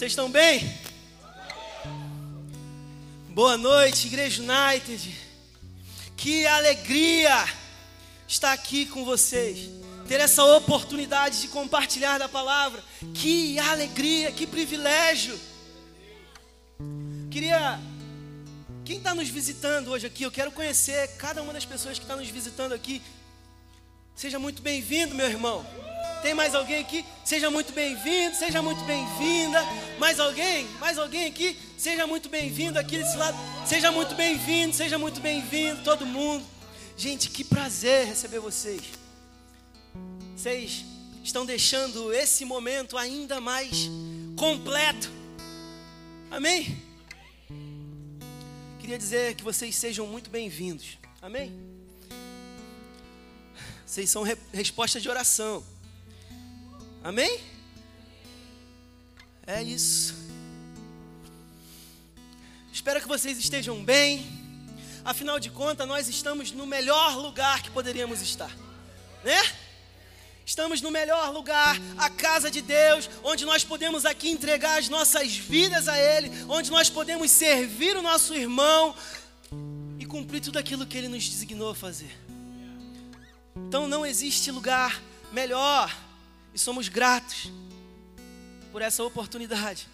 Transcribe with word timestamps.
Vocês 0.00 0.12
estão 0.12 0.30
bem? 0.30 0.66
Boa 3.34 3.58
noite, 3.58 4.06
Igreja 4.06 4.42
United. 4.42 5.14
Que 6.16 6.46
alegria 6.46 7.46
estar 8.26 8.50
aqui 8.50 8.86
com 8.86 9.04
vocês. 9.04 9.68
Ter 10.08 10.18
essa 10.18 10.42
oportunidade 10.42 11.42
de 11.42 11.48
compartilhar 11.48 12.16
da 12.16 12.30
palavra. 12.30 12.82
Que 13.12 13.58
alegria, 13.58 14.32
que 14.32 14.46
privilégio. 14.46 15.38
Queria. 17.30 17.78
Quem 18.86 18.96
está 18.96 19.14
nos 19.14 19.28
visitando 19.28 19.90
hoje 19.90 20.06
aqui, 20.06 20.22
eu 20.22 20.30
quero 20.30 20.50
conhecer 20.50 21.08
cada 21.18 21.42
uma 21.42 21.52
das 21.52 21.66
pessoas 21.66 21.98
que 21.98 22.06
está 22.06 22.16
nos 22.16 22.30
visitando 22.30 22.72
aqui. 22.72 23.02
Seja 24.16 24.38
muito 24.38 24.62
bem-vindo, 24.62 25.14
meu 25.14 25.26
irmão. 25.26 25.89
Tem 26.22 26.34
mais 26.34 26.54
alguém 26.54 26.80
aqui? 26.80 27.02
Seja 27.24 27.50
muito 27.50 27.72
bem-vindo, 27.72 28.36
seja 28.36 28.60
muito 28.60 28.84
bem-vinda. 28.84 29.58
Mais 29.98 30.20
alguém? 30.20 30.66
Mais 30.78 30.98
alguém 30.98 31.26
aqui? 31.26 31.58
Seja 31.78 32.06
muito 32.06 32.28
bem-vindo 32.28 32.78
aqui 32.78 32.98
desse 32.98 33.16
lado. 33.16 33.38
Seja 33.66 33.90
muito 33.90 34.14
bem-vindo, 34.14 34.74
seja 34.74 34.98
muito 34.98 35.18
bem-vindo, 35.18 35.82
todo 35.82 36.04
mundo. 36.04 36.44
Gente, 36.94 37.30
que 37.30 37.42
prazer 37.42 38.06
receber 38.06 38.38
vocês. 38.38 38.82
Vocês 40.36 40.84
estão 41.24 41.46
deixando 41.46 42.12
esse 42.12 42.44
momento 42.44 42.98
ainda 42.98 43.40
mais 43.40 43.90
completo. 44.36 45.10
Amém? 46.30 46.82
Queria 48.78 48.98
dizer 48.98 49.36
que 49.36 49.42
vocês 49.42 49.74
sejam 49.74 50.06
muito 50.06 50.28
bem-vindos. 50.28 50.98
Amém? 51.22 51.50
Vocês 53.86 54.10
são 54.10 54.22
re 54.22 54.36
resposta 54.52 55.00
de 55.00 55.08
oração. 55.08 55.64
Amém? 57.02 57.40
É 59.46 59.62
isso. 59.62 60.14
Espero 62.70 63.00
que 63.00 63.08
vocês 63.08 63.38
estejam 63.38 63.82
bem. 63.82 64.24
Afinal 65.02 65.40
de 65.40 65.48
contas, 65.50 65.88
nós 65.88 66.08
estamos 66.08 66.52
no 66.52 66.66
melhor 66.66 67.16
lugar 67.16 67.62
que 67.62 67.70
poderíamos 67.70 68.20
estar, 68.20 68.54
né? 69.24 69.40
Estamos 70.44 70.82
no 70.82 70.90
melhor 70.90 71.32
lugar, 71.32 71.76
a 71.96 72.10
casa 72.10 72.50
de 72.50 72.60
Deus, 72.60 73.08
onde 73.22 73.46
nós 73.46 73.64
podemos 73.64 74.04
aqui 74.04 74.28
entregar 74.28 74.78
as 74.78 74.88
nossas 74.88 75.34
vidas 75.34 75.88
a 75.88 75.96
Ele, 75.96 76.30
onde 76.48 76.70
nós 76.70 76.90
podemos 76.90 77.30
servir 77.30 77.96
o 77.96 78.02
nosso 78.02 78.34
irmão 78.34 78.94
e 79.98 80.04
cumprir 80.04 80.40
tudo 80.42 80.58
aquilo 80.58 80.84
que 80.84 80.98
Ele 80.98 81.08
nos 81.08 81.26
designou 81.26 81.70
a 81.70 81.74
fazer. 81.74 82.14
Então 83.56 83.88
não 83.88 84.04
existe 84.04 84.50
lugar 84.50 85.00
melhor 85.32 85.96
e 86.54 86.58
somos 86.58 86.88
gratos 86.88 87.50
por 88.72 88.82
essa 88.82 89.02
oportunidade. 89.04 89.88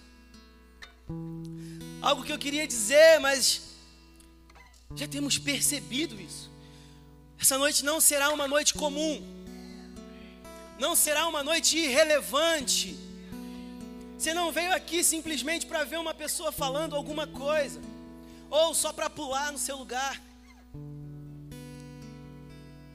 Algo 2.00 2.22
que 2.22 2.32
eu 2.32 2.38
queria 2.38 2.66
dizer, 2.66 3.18
mas 3.20 3.62
já 4.94 5.06
temos 5.06 5.38
percebido 5.38 6.20
isso. 6.20 6.50
Essa 7.38 7.58
noite 7.58 7.84
não 7.84 8.00
será 8.00 8.30
uma 8.30 8.48
noite 8.48 8.74
comum, 8.74 9.22
não 10.78 10.96
será 10.96 11.26
uma 11.26 11.42
noite 11.42 11.78
irrelevante. 11.78 12.98
Você 14.18 14.32
não 14.32 14.50
veio 14.50 14.74
aqui 14.74 15.04
simplesmente 15.04 15.66
para 15.66 15.84
ver 15.84 15.98
uma 15.98 16.14
pessoa 16.14 16.50
falando 16.50 16.96
alguma 16.96 17.26
coisa, 17.26 17.80
ou 18.48 18.74
só 18.74 18.92
para 18.92 19.10
pular 19.10 19.52
no 19.52 19.58
seu 19.58 19.76
lugar. 19.76 20.25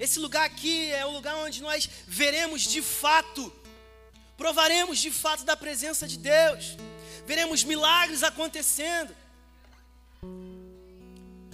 Esse 0.02 0.18
lugar 0.18 0.44
aqui 0.44 0.92
é 0.92 1.06
o 1.06 1.12
lugar 1.12 1.36
onde 1.36 1.62
nós 1.62 1.88
veremos 2.08 2.64
de 2.64 2.82
fato, 2.82 3.54
provaremos 4.36 4.98
de 4.98 5.12
fato 5.12 5.44
da 5.44 5.56
presença 5.56 6.08
de 6.08 6.18
Deus, 6.18 6.76
veremos 7.28 7.64
milagres 7.64 8.24
acontecendo, 8.24 9.16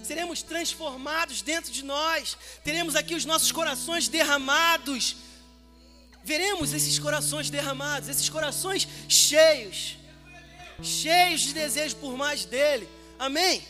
seremos 0.02 0.40
transformados 0.40 1.42
dentro 1.42 1.70
de 1.70 1.84
nós, 1.84 2.38
teremos 2.64 2.96
aqui 2.96 3.14
os 3.14 3.26
nossos 3.26 3.52
corações 3.52 4.08
derramados, 4.08 5.16
veremos 6.24 6.72
esses 6.72 6.98
corações 6.98 7.50
derramados, 7.50 8.08
esses 8.08 8.30
corações 8.30 8.88
cheios, 9.10 9.98
cheios 10.82 11.42
de 11.42 11.52
desejo 11.52 11.96
por 11.96 12.16
mais 12.16 12.46
dele, 12.46 12.88
amém? 13.18 13.62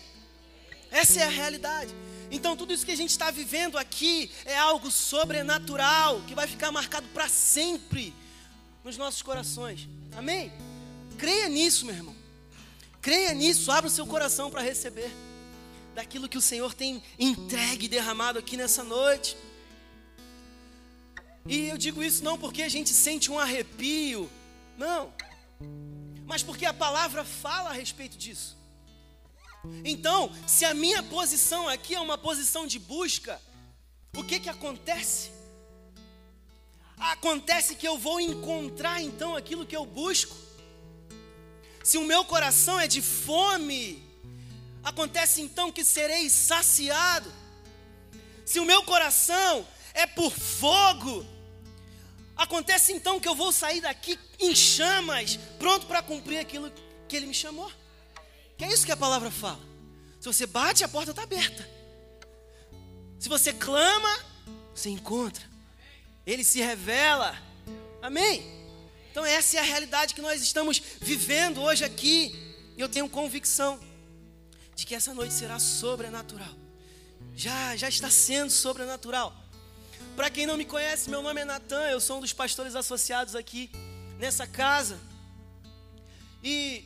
Essa 0.88 1.18
é 1.18 1.24
a 1.24 1.28
realidade. 1.28 1.92
Então, 2.30 2.56
tudo 2.56 2.72
isso 2.72 2.84
que 2.84 2.92
a 2.92 2.96
gente 2.96 3.10
está 3.10 3.30
vivendo 3.30 3.78
aqui 3.78 4.30
é 4.44 4.58
algo 4.58 4.90
sobrenatural 4.90 6.20
que 6.26 6.34
vai 6.34 6.46
ficar 6.46 6.70
marcado 6.70 7.06
para 7.08 7.28
sempre 7.28 8.14
nos 8.84 8.96
nossos 8.96 9.22
corações. 9.22 9.88
Amém? 10.16 10.52
Creia 11.16 11.48
nisso, 11.48 11.86
meu 11.86 11.94
irmão. 11.94 12.16
Creia 13.00 13.32
nisso, 13.32 13.70
abra 13.70 13.88
o 13.88 13.90
seu 13.90 14.06
coração 14.06 14.50
para 14.50 14.60
receber 14.60 15.10
daquilo 15.94 16.28
que 16.28 16.36
o 16.36 16.42
Senhor 16.42 16.74
tem 16.74 17.02
entregue 17.18 17.86
e 17.86 17.88
derramado 17.88 18.38
aqui 18.38 18.56
nessa 18.56 18.84
noite. 18.84 19.36
E 21.46 21.68
eu 21.68 21.78
digo 21.78 22.02
isso 22.02 22.22
não 22.22 22.36
porque 22.36 22.62
a 22.62 22.68
gente 22.68 22.90
sente 22.90 23.30
um 23.30 23.38
arrepio, 23.38 24.30
não, 24.76 25.12
mas 26.26 26.42
porque 26.42 26.66
a 26.66 26.74
palavra 26.74 27.24
fala 27.24 27.70
a 27.70 27.72
respeito 27.72 28.18
disso. 28.18 28.57
Então, 29.84 30.32
se 30.46 30.64
a 30.64 30.74
minha 30.74 31.02
posição 31.02 31.68
aqui 31.68 31.94
é 31.94 32.00
uma 32.00 32.16
posição 32.16 32.66
de 32.66 32.78
busca, 32.78 33.40
o 34.16 34.22
que 34.22 34.40
que 34.40 34.48
acontece? 34.48 35.30
Acontece 36.98 37.74
que 37.74 37.86
eu 37.86 37.96
vou 37.96 38.20
encontrar 38.20 39.00
então 39.02 39.36
aquilo 39.36 39.66
que 39.66 39.76
eu 39.76 39.86
busco. 39.86 40.36
Se 41.82 41.96
o 41.96 42.04
meu 42.04 42.24
coração 42.24 42.78
é 42.78 42.86
de 42.86 43.00
fome, 43.00 44.02
acontece 44.82 45.40
então 45.40 45.70
que 45.70 45.84
serei 45.84 46.28
saciado. 46.28 47.32
Se 48.44 48.58
o 48.58 48.64
meu 48.64 48.82
coração 48.82 49.66
é 49.94 50.06
por 50.06 50.32
fogo, 50.32 51.24
acontece 52.36 52.92
então 52.92 53.20
que 53.20 53.28
eu 53.28 53.34
vou 53.34 53.52
sair 53.52 53.80
daqui 53.80 54.18
em 54.38 54.54
chamas, 54.54 55.38
pronto 55.58 55.86
para 55.86 56.02
cumprir 56.02 56.38
aquilo 56.38 56.72
que 57.08 57.16
ele 57.16 57.26
me 57.26 57.34
chamou. 57.34 57.70
Que 58.58 58.64
é 58.64 58.72
isso 58.72 58.84
que 58.84 58.92
a 58.92 58.96
palavra 58.96 59.30
fala. 59.30 59.60
Se 60.20 60.26
você 60.26 60.44
bate, 60.44 60.82
a 60.82 60.88
porta 60.88 61.12
está 61.12 61.22
aberta. 61.22 61.66
Se 63.18 63.28
você 63.28 63.52
clama, 63.52 64.18
você 64.74 64.90
encontra. 64.90 65.44
Ele 66.26 66.42
se 66.42 66.60
revela. 66.60 67.38
Amém? 68.02 68.44
Então 69.12 69.24
essa 69.24 69.56
é 69.56 69.60
a 69.60 69.64
realidade 69.64 70.12
que 70.12 70.20
nós 70.20 70.42
estamos 70.42 70.82
vivendo 71.00 71.62
hoje 71.62 71.84
aqui. 71.84 72.36
E 72.76 72.80
eu 72.80 72.88
tenho 72.88 73.08
convicção 73.08 73.78
de 74.74 74.84
que 74.84 74.94
essa 74.94 75.14
noite 75.14 75.34
será 75.34 75.60
sobrenatural. 75.60 76.54
Já, 77.34 77.76
já 77.76 77.88
está 77.88 78.10
sendo 78.10 78.50
sobrenatural. 78.50 79.34
Para 80.16 80.30
quem 80.30 80.46
não 80.46 80.56
me 80.56 80.64
conhece, 80.64 81.08
meu 81.08 81.22
nome 81.22 81.40
é 81.40 81.44
Natan, 81.44 81.88
eu 81.90 82.00
sou 82.00 82.18
um 82.18 82.20
dos 82.20 82.32
pastores 82.32 82.74
associados 82.74 83.36
aqui 83.36 83.70
nessa 84.18 84.48
casa. 84.48 84.98
E 86.42 86.84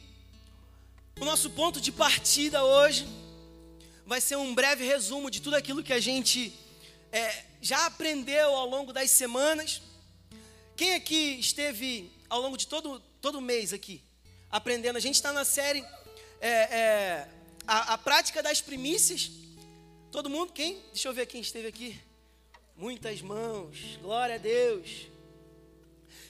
o 1.20 1.24
nosso 1.24 1.50
ponto 1.50 1.80
de 1.80 1.92
partida 1.92 2.64
hoje 2.64 3.06
vai 4.06 4.20
ser 4.20 4.36
um 4.36 4.54
breve 4.54 4.84
resumo 4.84 5.30
de 5.30 5.40
tudo 5.40 5.56
aquilo 5.56 5.82
que 5.82 5.92
a 5.92 6.00
gente 6.00 6.52
é, 7.12 7.44
já 7.60 7.86
aprendeu 7.86 8.54
ao 8.54 8.68
longo 8.68 8.92
das 8.92 9.10
semanas. 9.10 9.80
Quem 10.76 10.94
aqui 10.94 11.38
esteve 11.38 12.10
ao 12.28 12.40
longo 12.40 12.56
de 12.56 12.66
todo, 12.66 13.00
todo 13.20 13.40
mês 13.40 13.72
aqui 13.72 14.02
aprendendo? 14.50 14.96
A 14.96 15.00
gente 15.00 15.14
está 15.14 15.32
na 15.32 15.44
série 15.44 15.84
é, 16.40 16.48
é, 16.48 17.28
a, 17.66 17.94
a 17.94 17.98
prática 17.98 18.42
das 18.42 18.60
primícias. 18.60 19.30
Todo 20.10 20.28
mundo? 20.28 20.52
Quem? 20.52 20.80
Deixa 20.92 21.08
eu 21.08 21.14
ver 21.14 21.26
quem 21.26 21.40
esteve 21.40 21.68
aqui. 21.68 22.00
Muitas 22.76 23.22
mãos. 23.22 23.98
Glória 24.00 24.34
a 24.34 24.38
Deus. 24.38 25.06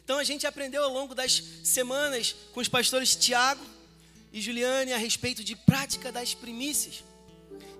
Então 0.05 0.19
a 0.19 0.25
gente 0.25 0.47
aprendeu 0.47 0.85
ao 0.85 0.93
longo 0.93 1.15
das 1.15 1.43
semanas 1.65 2.35
com 2.53 2.61
os 2.61 2.69
pastores 2.69 3.15
Tiago 3.15 3.65
e 4.33 4.41
Juliane 4.41 4.93
a 4.93 4.97
respeito 4.97 5.45
de 5.45 5.55
prática 5.55 6.11
das 6.11 6.33
primícias. 6.33 7.05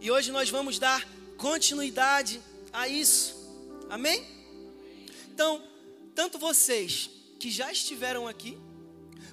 E 0.01 0.11
hoje 0.11 0.31
nós 0.31 0.51
vamos 0.51 0.79
dar 0.79 1.07
continuidade 1.39 2.41
a 2.73 2.87
isso. 2.87 3.35
Amém? 3.89 4.23
Então, 5.33 5.67
tanto 6.15 6.39
vocês 6.39 7.09
que 7.41 7.51
já 7.51 7.73
estiveram 7.73 8.29
aqui, 8.29 8.59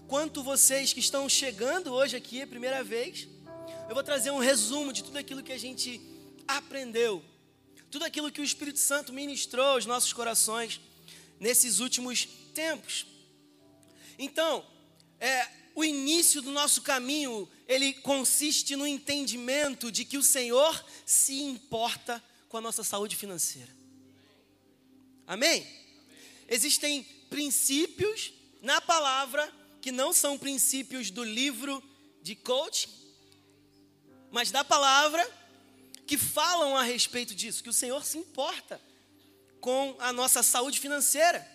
quanto 0.08 0.42
vocês 0.42 0.94
que 0.94 1.00
estão 1.00 1.28
chegando 1.28 1.94
hoje 1.94 2.16
aqui 2.16 2.42
a 2.42 2.48
primeira 2.48 2.84
vez, 2.84 3.28
eu 3.90 3.94
vou 3.94 4.04
trazer 4.04 4.32
um 4.32 4.40
resumo 4.40 4.94
de 4.94 5.04
tudo 5.04 5.18
aquilo 5.18 5.44
que 5.44 5.52
a 5.52 5.58
gente 5.60 6.02
aprendeu, 6.48 7.24
tudo 7.92 8.06
aquilo 8.06 8.32
que 8.32 8.40
o 8.40 8.44
Espírito 8.44 8.80
Santo 8.80 9.12
ministrou 9.12 9.66
aos 9.66 9.86
nossos 9.86 10.14
corações 10.14 10.80
nesses 11.40 11.80
últimos 11.80 12.28
tempos. 12.54 13.06
Então, 14.18 14.66
é, 15.20 15.48
o 15.80 15.84
início 15.84 16.42
do 16.42 16.52
nosso 16.52 16.82
caminho, 16.82 17.50
ele 17.66 17.94
consiste 17.94 18.76
no 18.76 18.86
entendimento 18.86 19.90
de 19.90 20.04
que 20.04 20.18
o 20.18 20.24
Senhor 20.24 20.86
se 21.06 21.42
importa 21.42 22.22
com 22.50 22.58
a 22.58 22.62
nossa 22.62 22.84
saúde 22.84 23.16
financeira. 23.16 23.74
Amém? 25.26 25.66
Existem 26.50 27.02
princípios 27.30 28.34
na 28.62 28.82
palavra 28.82 29.50
que 29.80 29.90
não 29.90 30.12
são 30.12 30.38
princípios 30.38 31.10
do 31.10 31.24
livro 31.24 31.82
de 32.22 32.36
coaching, 32.36 32.90
mas 34.32 34.52
da 34.52 34.66
palavra 34.66 35.26
que 36.06 36.18
falam 36.18 36.76
a 36.76 36.84
respeito 36.84 37.34
disso, 37.34 37.64
que 37.64 37.70
o 37.70 37.74
Senhor 37.74 38.04
se 38.04 38.18
importa 38.18 38.82
com 39.62 39.96
a 40.00 40.12
nossa 40.12 40.44
saúde 40.44 40.78
financeira. 40.78 41.50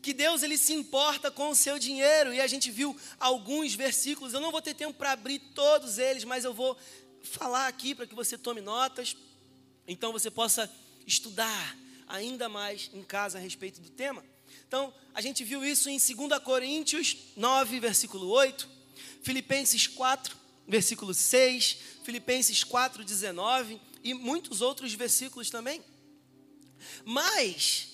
Que 0.00 0.12
Deus 0.12 0.42
ele 0.42 0.56
se 0.56 0.72
importa 0.72 1.30
com 1.30 1.50
o 1.50 1.56
seu 1.56 1.78
dinheiro 1.78 2.32
e 2.32 2.40
a 2.40 2.46
gente 2.46 2.70
viu 2.70 2.96
alguns 3.18 3.74
versículos. 3.74 4.32
Eu 4.32 4.40
não 4.40 4.52
vou 4.52 4.62
ter 4.62 4.74
tempo 4.74 4.94
para 4.94 5.12
abrir 5.12 5.38
todos 5.54 5.98
eles, 5.98 6.24
mas 6.24 6.44
eu 6.44 6.54
vou 6.54 6.76
falar 7.22 7.66
aqui 7.66 7.94
para 7.94 8.06
que 8.06 8.14
você 8.14 8.38
tome 8.38 8.60
notas. 8.60 9.16
Então 9.86 10.12
você 10.12 10.30
possa 10.30 10.70
estudar 11.06 11.76
ainda 12.06 12.48
mais 12.48 12.90
em 12.92 13.02
casa 13.02 13.38
a 13.38 13.40
respeito 13.40 13.80
do 13.80 13.90
tema. 13.90 14.24
Então, 14.66 14.92
a 15.14 15.20
gente 15.20 15.44
viu 15.44 15.64
isso 15.64 15.88
em 15.88 15.98
2 15.98 16.42
Coríntios 16.42 17.16
9, 17.36 17.80
versículo 17.80 18.28
8, 18.28 18.68
Filipenses 19.22 19.86
4, 19.86 20.36
versículo 20.66 21.14
6, 21.14 21.78
Filipenses 22.02 22.64
4, 22.64 23.04
19 23.04 23.80
e 24.02 24.14
muitos 24.14 24.60
outros 24.60 24.92
versículos 24.92 25.50
também. 25.50 25.82
Mas, 27.04 27.88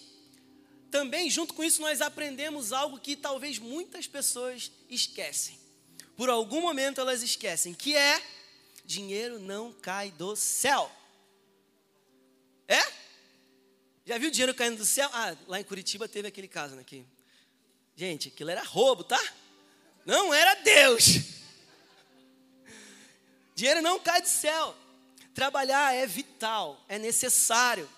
também, 0.95 1.29
junto 1.29 1.55
com 1.55 1.65
isso, 1.65 1.83
nós 1.83 2.01
aprendemos 2.01 2.73
algo 2.73 3.01
que 3.01 3.17
talvez 3.17 3.59
muitas 3.59 4.07
pessoas 4.07 4.71
esquecem. 4.89 5.59
Por 6.17 6.31
algum 6.31 6.61
momento 6.61 7.01
elas 7.01 7.21
esquecem, 7.21 7.75
que 7.75 7.97
é 7.97 8.23
dinheiro 8.85 9.41
não 9.41 9.73
cai 9.73 10.13
do 10.13 10.37
céu. 10.37 10.89
É? 12.69 12.81
Já 14.07 14.19
viu 14.19 14.31
dinheiro 14.31 14.55
caindo 14.55 14.77
do 14.77 14.87
céu? 14.87 15.11
Ah, 15.13 15.37
lá 15.49 15.61
em 15.61 15.65
Curitiba 15.65 16.07
teve 16.07 16.29
aquele 16.29 16.47
caso, 16.47 16.77
né? 16.77 16.85
Que, 16.85 17.05
gente, 17.97 18.29
aquilo 18.29 18.51
era 18.51 18.63
roubo, 18.63 19.03
tá? 19.03 19.21
Não 20.07 20.33
era 20.33 20.55
Deus. 20.63 21.07
Dinheiro 23.57 23.83
não 23.83 23.99
cai 23.99 24.23
do 24.23 24.29
céu. 24.29 24.77
Trabalhar 25.35 25.93
é 25.93 26.07
vital, 26.07 26.81
é 26.89 27.01
necessário. 27.01 27.91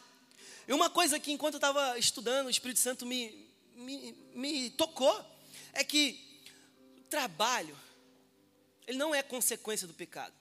E 0.67 0.73
uma 0.73 0.91
coisa 0.91 1.19
que, 1.21 1.33
enquanto 1.33 1.55
eu 1.55 1.59
estava 1.59 1.99
estudando, 1.99 2.47
o 2.47 2.51
Espírito 2.51 2.81
Santo 2.81 3.07
me, 3.07 3.49
me, 3.75 4.13
me 4.35 4.71
tocou, 4.71 5.25
é 5.73 5.85
que 5.85 6.19
o 6.99 7.05
trabalho, 7.05 7.77
ele 8.87 8.99
não 8.99 9.15
é 9.15 9.23
consequência 9.23 9.87
do 9.87 9.95
pecado. 9.95 10.35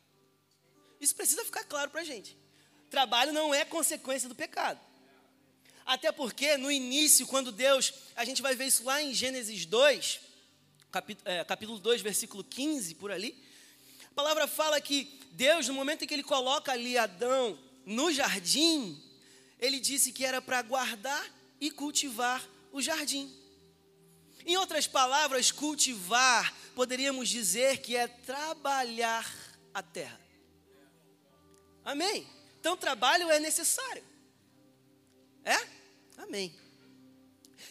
Isso 0.99 1.15
precisa 1.15 1.45
ficar 1.45 1.63
claro 1.65 1.91
para 1.91 2.01
a 2.01 2.05
gente. 2.05 2.35
Trabalho 2.89 3.33
não 3.33 3.53
é 3.53 3.63
consequência 3.65 4.27
do 4.27 4.35
pecado. 4.35 4.79
Até 5.85 6.11
porque 6.11 6.57
no 6.57 6.71
início, 6.71 7.27
quando 7.27 7.51
Deus, 7.51 7.93
a 8.15 8.25
gente 8.25 8.41
vai 8.41 8.55
ver 8.55 8.65
isso 8.65 8.83
lá 8.83 9.01
em 9.01 9.13
Gênesis 9.13 9.65
2, 9.65 10.19
capítulo, 10.91 11.29
é, 11.29 11.43
capítulo 11.43 11.77
2, 11.77 12.01
versículo 12.01 12.43
15, 12.43 12.95
por 12.95 13.11
ali. 13.11 13.37
A 14.09 14.15
palavra 14.15 14.47
fala 14.47 14.81
que 14.81 15.19
Deus, 15.33 15.67
no 15.67 15.75
momento 15.75 16.03
em 16.03 16.07
que 16.07 16.13
ele 16.13 16.23
coloca 16.23 16.71
ali 16.71 16.97
Adão 16.97 17.59
no 17.85 18.11
jardim, 18.11 18.99
ele 19.59 19.79
disse 19.79 20.11
que 20.11 20.25
era 20.25 20.41
para 20.41 20.61
guardar 20.61 21.25
e 21.59 21.71
cultivar 21.71 22.47
o 22.71 22.81
jardim. 22.81 23.33
Em 24.45 24.57
outras 24.57 24.85
palavras, 24.85 25.51
cultivar, 25.51 26.53
poderíamos 26.75 27.29
dizer 27.29 27.79
que 27.79 27.95
é 27.95 28.07
trabalhar 28.07 29.25
a 29.73 29.81
terra. 29.81 30.19
Amém? 31.83 32.27
Então, 32.59 32.77
trabalho 32.77 33.29
é 33.29 33.39
necessário. 33.39 34.03
É? 35.43 35.55
Amém. 36.17 36.55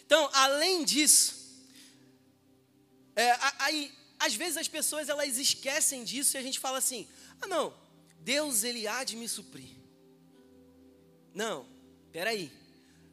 Então, 0.05 0.29
além 0.33 0.83
disso, 0.83 1.45
é, 3.15 3.31
aí, 3.59 3.93
às 4.19 4.33
vezes 4.35 4.57
as 4.57 4.67
pessoas 4.67 5.09
elas 5.09 5.37
esquecem 5.37 6.03
disso 6.03 6.35
e 6.35 6.39
a 6.39 6.43
gente 6.43 6.59
fala 6.59 6.77
assim: 6.77 7.07
ah, 7.41 7.47
não, 7.47 7.73
Deus 8.19 8.63
ele 8.63 8.87
há 8.87 9.03
de 9.03 9.15
me 9.15 9.27
suprir. 9.27 9.69
Não, 11.33 11.65
peraí. 12.15 12.49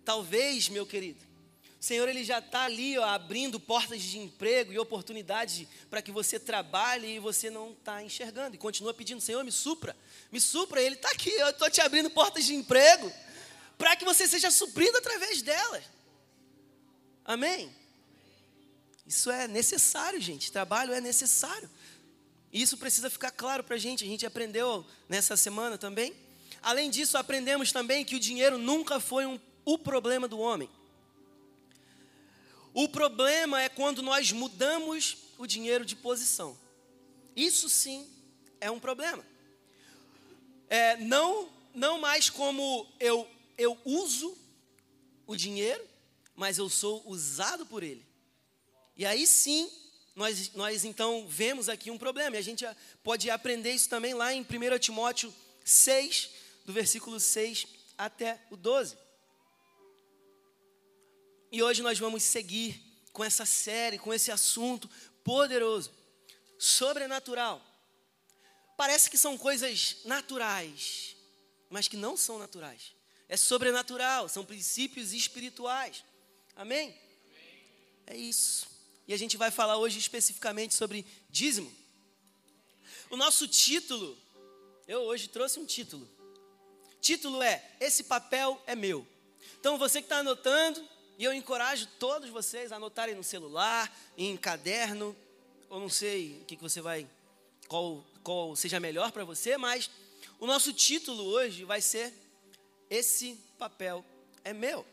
Talvez, 0.05 0.69
meu 0.69 0.87
querido, 0.87 1.19
o 1.81 1.85
Senhor 1.85 2.09
ele 2.09 2.23
já 2.23 2.39
está 2.39 2.67
ali 2.67 2.97
ó, 2.97 3.03
abrindo 3.05 3.59
portas 3.59 4.01
de 4.01 4.17
emprego 4.17 4.73
e 4.73 4.79
oportunidades 4.79 5.67
para 5.91 6.01
que 6.01 6.13
você 6.13 6.39
trabalhe 6.39 7.17
e 7.17 7.19
você 7.19 7.51
não 7.51 7.73
está 7.73 8.01
enxergando 8.01 8.55
e 8.55 8.59
continua 8.59 8.95
pedindo: 8.95 9.21
Senhor, 9.21 9.43
me 9.43 9.51
supra, 9.51 9.97
me 10.31 10.41
supra. 10.41 10.81
Ele 10.81 10.95
está 10.95 11.11
aqui, 11.11 11.31
eu 11.31 11.49
estou 11.49 11.69
te 11.69 11.81
abrindo 11.81 12.11
portas 12.11 12.45
de 12.45 12.55
emprego 12.55 13.13
para 13.77 13.97
que 13.97 14.05
você 14.05 14.29
seja 14.29 14.53
suprido 14.53 14.97
através 14.99 15.43
delas. 15.43 15.83
Amém? 17.25 17.75
Isso 19.05 19.33
é 19.33 19.49
necessário, 19.49 20.21
gente. 20.21 20.53
Trabalho 20.53 20.95
é 20.95 21.01
necessário. 21.01 21.69
Isso 22.53 22.77
precisa 22.77 23.11
ficar 23.11 23.33
claro 23.33 23.65
para 23.65 23.75
a 23.75 23.81
gente. 23.81 24.05
A 24.05 24.07
gente 24.07 24.25
aprendeu 24.25 24.87
nessa 25.09 25.37
semana 25.37 25.77
também. 25.77 26.15
Além 26.63 26.91
disso, 26.91 27.19
aprendemos 27.19 27.73
também 27.73 28.05
que 28.05 28.17
o 28.17 28.21
dinheiro 28.21 28.57
nunca 28.57 29.01
foi 29.01 29.27
um, 29.27 29.39
o 29.65 29.77
problema 29.77 30.29
do 30.29 30.39
homem. 30.39 30.71
O 32.73 32.89
problema 32.89 33.61
é 33.61 33.69
quando 33.69 34.03
nós 34.03 34.33
mudamos 34.33 35.19
o 35.37 35.47
dinheiro 35.47 35.85
de 35.85 35.97
posição. 35.97 36.57
Isso 37.35 37.69
sim 37.69 38.09
é 38.61 38.71
um 38.71 38.79
problema. 38.79 39.25
É, 40.69 40.97
não, 40.97 41.49
não 41.75 41.99
mais 41.99 42.31
como 42.31 42.87
eu 42.99 43.29
eu 43.59 43.79
uso 43.85 44.37
o 45.27 45.37
dinheiro, 45.37 45.83
mas 46.35 46.59
eu 46.59 46.69
sou 46.69 47.03
usado 47.07 47.67
por 47.67 47.83
ele. 47.83 48.05
E 48.97 49.07
aí 49.07 49.27
sim, 49.27 49.71
nós, 50.15 50.53
nós 50.55 50.85
então 50.85 51.27
vemos 51.29 51.69
aqui 51.69 51.91
um 51.91 51.99
problema. 51.99 52.37
E 52.37 52.39
a 52.39 52.43
gente 52.43 52.65
pode 53.03 53.31
aprender 53.31 53.73
isso 53.73 53.89
também 53.89 54.15
lá 54.15 54.33
em 54.33 54.41
1 54.41 54.79
Timóteo 54.79 55.33
6, 55.65 56.31
do 56.65 56.73
versículo 56.73 57.19
6 57.19 57.67
até 57.97 58.41
o 58.51 58.57
12. 58.57 58.97
E 61.51 61.63
hoje 61.63 61.83
nós 61.83 61.99
vamos 61.99 62.23
seguir 62.23 62.81
com 63.13 63.23
essa 63.23 63.45
série, 63.45 63.99
com 63.99 64.13
esse 64.13 64.31
assunto 64.31 64.89
poderoso, 65.23 65.91
sobrenatural. 66.59 67.61
Parece 68.77 69.11
que 69.11 69.19
são 69.19 69.37
coisas 69.37 69.99
naturais, 70.05 71.15
mas 71.69 71.89
que 71.89 71.97
não 71.97 72.17
são 72.17 72.39
naturais 72.39 72.93
é 73.33 73.37
sobrenatural, 73.39 74.29
são 74.29 74.45
princípios 74.45 75.15
espirituais. 75.15 76.05
Amém? 76.55 76.89
Amém? 76.89 76.99
É 78.07 78.15
isso. 78.15 78.67
E 79.09 79.15
a 79.15 79.17
gente 79.17 79.39
vai 79.39 79.51
falar 79.51 79.79
hoje 79.79 79.99
especificamente 79.99 80.75
sobre 80.75 81.07
dízimo. 81.31 81.75
O 83.09 83.17
nosso 83.17 83.49
título, 83.49 84.19
eu 84.87 85.01
hoje 85.05 85.29
trouxe 85.29 85.59
um 85.59 85.65
título. 85.65 86.07
Título 87.03 87.43
é 87.43 87.61
Esse 87.81 88.05
papel 88.05 88.63
é 88.65 88.77
meu. 88.77 89.05
Então 89.59 89.77
você 89.77 90.01
que 90.01 90.07
está 90.07 90.19
anotando, 90.19 90.89
e 91.19 91.25
eu 91.25 91.35
encorajo 91.35 91.89
todos 91.99 92.31
vocês 92.31 92.71
a 92.71 92.77
anotarem 92.77 93.17
no 93.17 93.25
celular, 93.25 93.93
em 94.17 94.37
caderno, 94.37 95.15
ou 95.69 95.81
não 95.81 95.89
sei 95.89 96.39
o 96.41 96.45
que, 96.45 96.55
que 96.55 96.63
você 96.63 96.81
vai, 96.81 97.05
qual, 97.67 98.05
qual 98.23 98.55
seja 98.55 98.79
melhor 98.79 99.11
para 99.11 99.25
você, 99.25 99.57
mas 99.57 99.91
o 100.39 100.47
nosso 100.47 100.73
título 100.73 101.25
hoje 101.25 101.65
vai 101.65 101.81
ser 101.81 102.15
esse 102.89 103.37
papel 103.59 104.05
é 104.45 104.53
meu. 104.53 104.87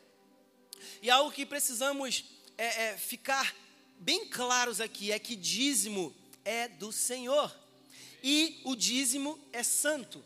E 1.03 1.11
algo 1.11 1.31
que 1.31 1.45
precisamos 1.45 2.25
é, 2.57 2.85
é, 2.85 2.97
ficar 2.97 3.55
bem 3.99 4.25
claros 4.25 4.81
aqui 4.81 5.11
é 5.11 5.19
que 5.19 5.35
dízimo 5.35 6.15
é 6.43 6.67
do 6.67 6.91
Senhor 6.91 7.55
e 8.23 8.61
o 8.65 8.75
dízimo 8.75 9.39
é 9.53 9.61
santo. 9.61 10.23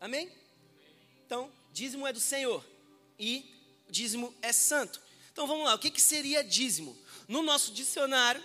Amém? 0.00 0.39
Então, 1.30 1.48
dízimo 1.72 2.08
é 2.08 2.12
do 2.12 2.18
Senhor 2.18 2.60
e 3.16 3.48
dízimo 3.88 4.34
é 4.42 4.52
santo. 4.52 5.00
Então 5.30 5.46
vamos 5.46 5.64
lá, 5.64 5.76
o 5.76 5.78
que, 5.78 5.88
que 5.88 6.02
seria 6.02 6.42
dízimo? 6.42 6.98
No 7.28 7.40
nosso 7.40 7.72
dicionário, 7.72 8.42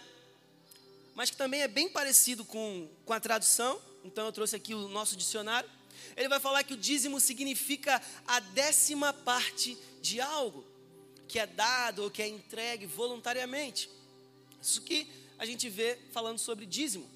mas 1.15 1.32
que 1.32 1.36
também 1.36 1.63
é 1.63 1.68
bem 1.68 1.89
parecido 1.89 2.46
com, 2.46 2.88
com 3.04 3.12
a 3.12 3.20
tradução, 3.20 3.82
então 4.04 4.27
eu 4.27 4.32
trouxe 4.32 4.56
aqui 4.56 4.75
o 4.75 4.88
nosso 4.88 5.18
dicionário. 5.18 5.68
Ele 6.15 6.30
vai 6.30 6.39
falar 6.39 6.62
que 6.62 6.75
o 6.75 6.77
dízimo 6.77 7.20
significa 7.20 8.00
a 8.27 8.39
décima 8.39 9.12
parte 9.12 9.75
de 10.00 10.22
algo 10.22 10.63
que 11.27 11.39
é 11.39 11.48
dado 11.48 12.04
ou 12.04 12.12
que 12.12 12.22
é 12.22 12.27
entregue 12.27 12.86
voluntariamente. 12.86 13.89
Isso 14.62 14.84
que 14.84 15.08
a 15.39 15.46
gente 15.48 15.68
vê 15.70 15.98
falando 16.12 16.38
sobre 16.38 16.68
dízimo. 16.68 17.10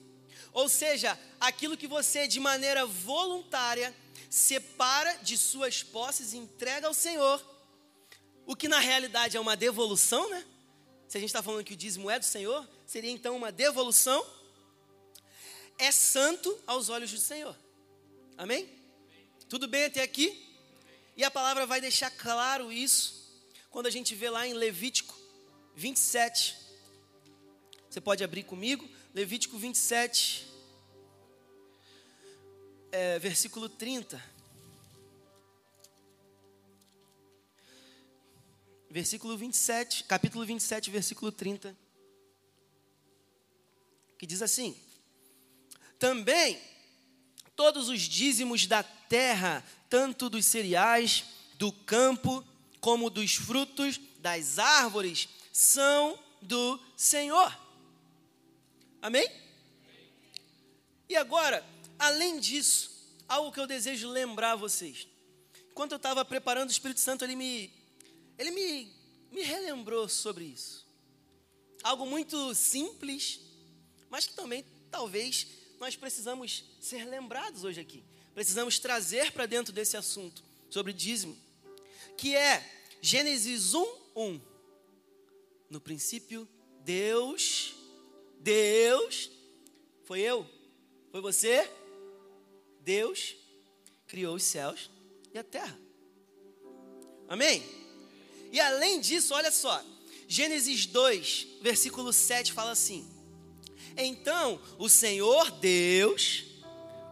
Ou 0.51 0.67
seja, 0.67 1.15
aquilo 1.39 1.77
que 1.77 1.87
você 1.87 2.27
de 2.27 2.39
maneira 2.39 2.87
voluntária 2.87 3.95
separa 4.29 5.13
de 5.23 5.37
suas 5.37 5.81
posses 5.81 6.33
e 6.33 6.37
entrega 6.37 6.87
ao 6.87 6.93
Senhor, 6.93 7.43
o 8.45 8.55
que 8.55 8.67
na 8.67 8.79
realidade 8.79 9.35
é 9.35 9.39
uma 9.39 9.55
devolução, 9.55 10.29
né? 10.29 10.45
Se 11.07 11.17
a 11.17 11.19
gente 11.19 11.29
está 11.29 11.41
falando 11.41 11.63
que 11.63 11.73
o 11.73 11.77
dízimo 11.77 12.09
é 12.09 12.19
do 12.19 12.25
Senhor, 12.25 12.67
seria 12.85 13.11
então 13.11 13.35
uma 13.35 13.51
devolução. 13.51 14.25
É 15.77 15.91
santo 15.91 16.57
aos 16.67 16.89
olhos 16.89 17.11
do 17.11 17.17
Senhor. 17.17 17.55
Amém? 18.37 18.69
Tudo 19.47 19.67
bem 19.67 19.85
até 19.85 20.01
aqui? 20.01 20.45
E 21.17 21.23
a 21.23 21.31
palavra 21.31 21.65
vai 21.65 21.81
deixar 21.81 22.11
claro 22.11 22.71
isso 22.71 23.19
quando 23.69 23.87
a 23.87 23.91
gente 23.91 24.15
vê 24.15 24.29
lá 24.29 24.47
em 24.47 24.53
Levítico 24.53 25.17
27, 25.75 26.57
Você 27.89 28.01
pode 28.01 28.23
abrir 28.23 28.43
comigo, 28.43 28.87
Levítico 29.13 29.57
27, 29.57 30.45
é, 32.91 33.19
versículo 33.19 33.69
30. 33.69 34.21
Versículo 38.89 39.37
27, 39.37 40.03
capítulo 40.05 40.45
27, 40.45 40.89
versículo 40.89 41.31
30. 41.31 41.77
Que 44.17 44.25
diz 44.25 44.41
assim: 44.41 44.75
Também 45.99 46.59
todos 47.55 47.87
os 47.89 48.01
dízimos 48.01 48.65
da 48.65 48.81
terra, 48.81 49.63
tanto 49.89 50.29
dos 50.29 50.45
cereais, 50.45 51.25
do 51.55 51.71
campo, 51.71 52.43
como 52.79 53.09
dos 53.09 53.35
frutos 53.35 53.99
das 54.19 54.57
árvores, 54.57 55.29
são 55.51 56.17
do 56.41 56.79
Senhor. 56.95 57.57
Amém? 59.01 59.29
E 61.07 61.15
agora, 61.15 61.65
além 61.99 62.39
disso, 62.39 62.89
algo 63.27 63.51
que 63.51 63.59
eu 63.59 63.67
desejo 63.67 64.09
lembrar 64.09 64.53
a 64.53 64.55
vocês. 64.55 65.07
Enquanto 65.71 65.91
eu 65.91 65.97
estava 65.97 66.25
preparando, 66.25 66.69
o 66.69 66.71
Espírito 66.71 66.99
Santo 66.99 67.23
ele 67.23 67.35
me, 67.35 67.71
ele 68.37 68.51
me, 68.51 68.91
me 69.31 69.43
relembrou 69.43 70.09
sobre 70.09 70.45
isso. 70.45 70.87
Algo 71.83 72.05
muito 72.05 72.55
simples, 72.55 73.39
mas 74.09 74.25
que 74.25 74.33
também 74.33 74.65
talvez 74.89 75.47
nós 75.79 75.95
precisamos 75.95 76.65
ser 76.79 77.05
lembrados 77.05 77.63
hoje 77.63 77.79
aqui. 77.79 78.03
Precisamos 78.33 78.79
trazer 78.79 79.31
para 79.31 79.45
dentro 79.45 79.71
desse 79.73 79.95
assunto 79.95 80.43
sobre 80.69 80.93
dízimo, 80.93 81.37
que 82.17 82.35
é 82.35 82.65
Gênesis 83.01 83.73
1, 83.73 83.85
1. 84.15 84.41
No 85.69 85.79
princípio, 85.79 86.47
Deus, 86.81 87.75
Deus, 88.39 89.29
foi 90.03 90.21
eu, 90.21 90.49
foi 91.11 91.21
você, 91.21 91.69
Deus 92.89 93.35
criou 94.07 94.33
os 94.33 94.41
céus 94.41 94.89
e 95.31 95.37
a 95.37 95.43
terra. 95.43 95.79
Amém? 97.27 97.63
E 98.51 98.59
além 98.59 98.99
disso, 98.99 99.35
olha 99.35 99.51
só, 99.51 99.85
Gênesis 100.27 100.87
2, 100.87 101.47
versículo 101.61 102.11
7 102.11 102.51
fala 102.51 102.71
assim: 102.71 103.07
Então 103.95 104.59
o 104.79 104.89
Senhor 104.89 105.51
Deus 105.51 106.45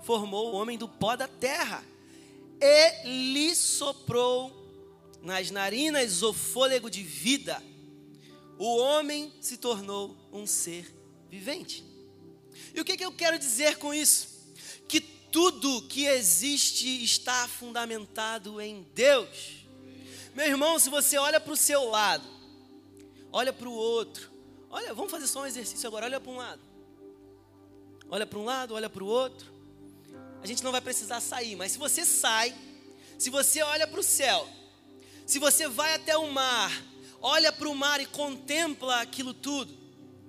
formou 0.01 0.51
o 0.51 0.55
homem 0.55 0.79
do 0.79 0.89
pó 0.89 1.15
da 1.15 1.27
terra 1.27 1.85
e 2.59 3.07
lhe 3.31 3.55
soprou 3.55 4.51
nas 5.21 5.51
narinas 5.51 6.23
o 6.23 6.33
fôlego 6.33 6.89
de 6.89 7.03
vida. 7.03 7.63
O 8.57 8.77
homem 8.77 9.31
se 9.39 9.57
tornou 9.57 10.17
um 10.33 10.47
ser 10.47 10.91
vivente. 11.29 11.85
E 12.73 12.81
o 12.81 12.83
que, 12.83 12.97
que 12.97 13.05
eu 13.05 13.11
quero 13.11 13.37
dizer 13.37 13.77
com 13.77 13.93
isso? 13.93 14.36
Tudo 15.31 15.81
que 15.83 16.05
existe 16.05 17.03
está 17.03 17.47
fundamentado 17.47 18.61
em 18.61 18.87
Deus. 18.93 19.65
Meu 20.33 20.45
irmão, 20.45 20.79
se 20.79 20.89
você 20.89 21.17
olha 21.17 21.39
para 21.39 21.53
o 21.53 21.57
seu 21.57 21.89
lado, 21.89 22.27
olha 23.31 23.51
para 23.51 23.67
o 23.67 23.73
outro, 23.73 24.31
olha, 24.69 24.93
vamos 24.93 25.11
fazer 25.11 25.27
só 25.27 25.41
um 25.41 25.45
exercício 25.45 25.87
agora, 25.87 26.05
olha 26.05 26.19
para 26.19 26.31
um 26.31 26.37
lado. 26.37 26.61
Olha 28.09 28.25
para 28.25 28.39
um 28.39 28.45
lado, 28.45 28.73
olha 28.73 28.89
para 28.89 29.03
o 29.03 29.07
outro. 29.07 29.51
A 30.41 30.47
gente 30.47 30.63
não 30.63 30.71
vai 30.71 30.79
precisar 30.81 31.19
sair, 31.19 31.55
mas 31.55 31.73
se 31.73 31.77
você 31.77 32.05
sai, 32.05 32.55
se 33.17 33.29
você 33.29 33.61
olha 33.61 33.87
para 33.87 33.99
o 33.99 34.03
céu, 34.03 34.47
se 35.25 35.39
você 35.39 35.67
vai 35.67 35.93
até 35.95 36.15
o 36.15 36.31
mar, 36.31 36.71
olha 37.21 37.51
para 37.51 37.67
o 37.67 37.75
mar 37.75 37.99
e 37.99 38.05
contempla 38.05 39.01
aquilo 39.01 39.33
tudo, 39.33 39.75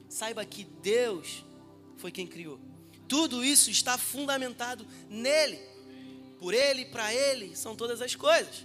saiba 0.09 0.45
que 0.45 0.65
Deus 0.65 1.45
foi 1.99 2.11
quem 2.11 2.27
criou. 2.27 2.68
Tudo 3.09 3.45
isso 3.45 3.71
está 3.71 3.97
fundamentado 3.97 4.87
nele. 5.09 5.59
Por 6.39 6.55
ele, 6.55 6.85
para 6.85 7.13
ele, 7.13 7.57
são 7.57 7.75
todas 7.75 8.01
as 8.01 8.15
coisas. 8.15 8.65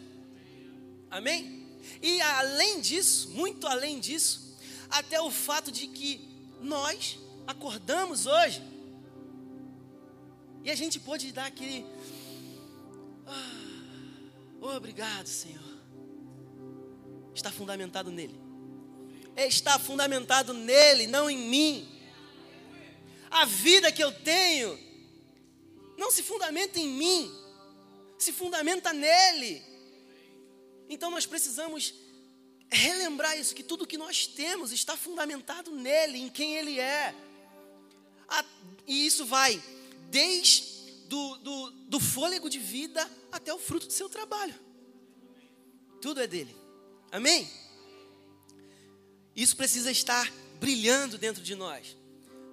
Amém? 1.10 1.68
E 2.02 2.22
além 2.22 2.82
disso, 2.82 3.30
muito 3.30 3.66
além 3.68 4.00
disso, 4.00 4.56
até 4.90 5.20
o 5.22 5.32
fato 5.32 5.72
de 5.72 5.88
que 5.88 6.22
nós 6.62 7.18
acordamos 7.48 8.26
hoje 8.26 8.62
e 10.64 10.70
a 10.70 10.76
gente 10.76 11.00
pode 11.00 11.32
dar 11.32 11.46
aquele. 11.46 11.86
Ah, 13.26 14.76
obrigado, 14.76 15.28
Senhor 15.28 15.74
está 17.36 17.52
fundamentado 17.52 18.12
nele. 18.12 18.40
Está 19.36 19.80
fundamentado 19.80 20.54
nele, 20.54 21.08
não 21.08 21.30
em 21.30 21.38
mim. 21.38 21.90
A 23.34 23.46
vida 23.46 23.92
que 23.92 24.04
eu 24.04 24.12
tenho 24.12 24.80
não 25.98 26.12
se 26.12 26.22
fundamenta 26.22 26.80
em 26.80 26.88
mim, 26.88 27.34
se 28.16 28.32
fundamenta 28.32 28.94
nele. 28.94 29.60
Então 30.88 31.10
nós 31.10 31.26
precisamos 31.26 31.96
relembrar 32.70 33.36
isso, 33.36 33.56
que 33.56 33.64
tudo 33.64 33.88
que 33.88 33.98
nós 33.98 34.28
temos 34.28 34.72
está 34.72 34.96
fundamentado 34.96 35.72
nele, 35.72 36.20
em 36.20 36.30
quem 36.30 36.56
ele 36.56 36.80
é. 36.80 37.16
e 38.86 39.08
isso 39.08 39.26
vai 39.26 39.60
desde 40.12 40.62
do, 41.08 41.38
do, 41.38 41.72
do 41.72 42.00
fôlego 42.00 42.48
de 42.48 42.60
vida 42.60 43.10
até 43.32 43.52
o 43.52 43.58
fruto 43.58 43.88
do 43.88 43.94
seu 43.94 44.10
trabalho. 44.10 44.54
Tudo 46.00 46.22
é 46.22 46.28
dele. 46.28 46.56
Amém? 47.12 47.50
Isso 49.36 49.58
precisa 49.58 49.90
estar 49.90 50.32
brilhando 50.60 51.18
dentro 51.18 51.42
de 51.42 51.56
nós. 51.56 52.03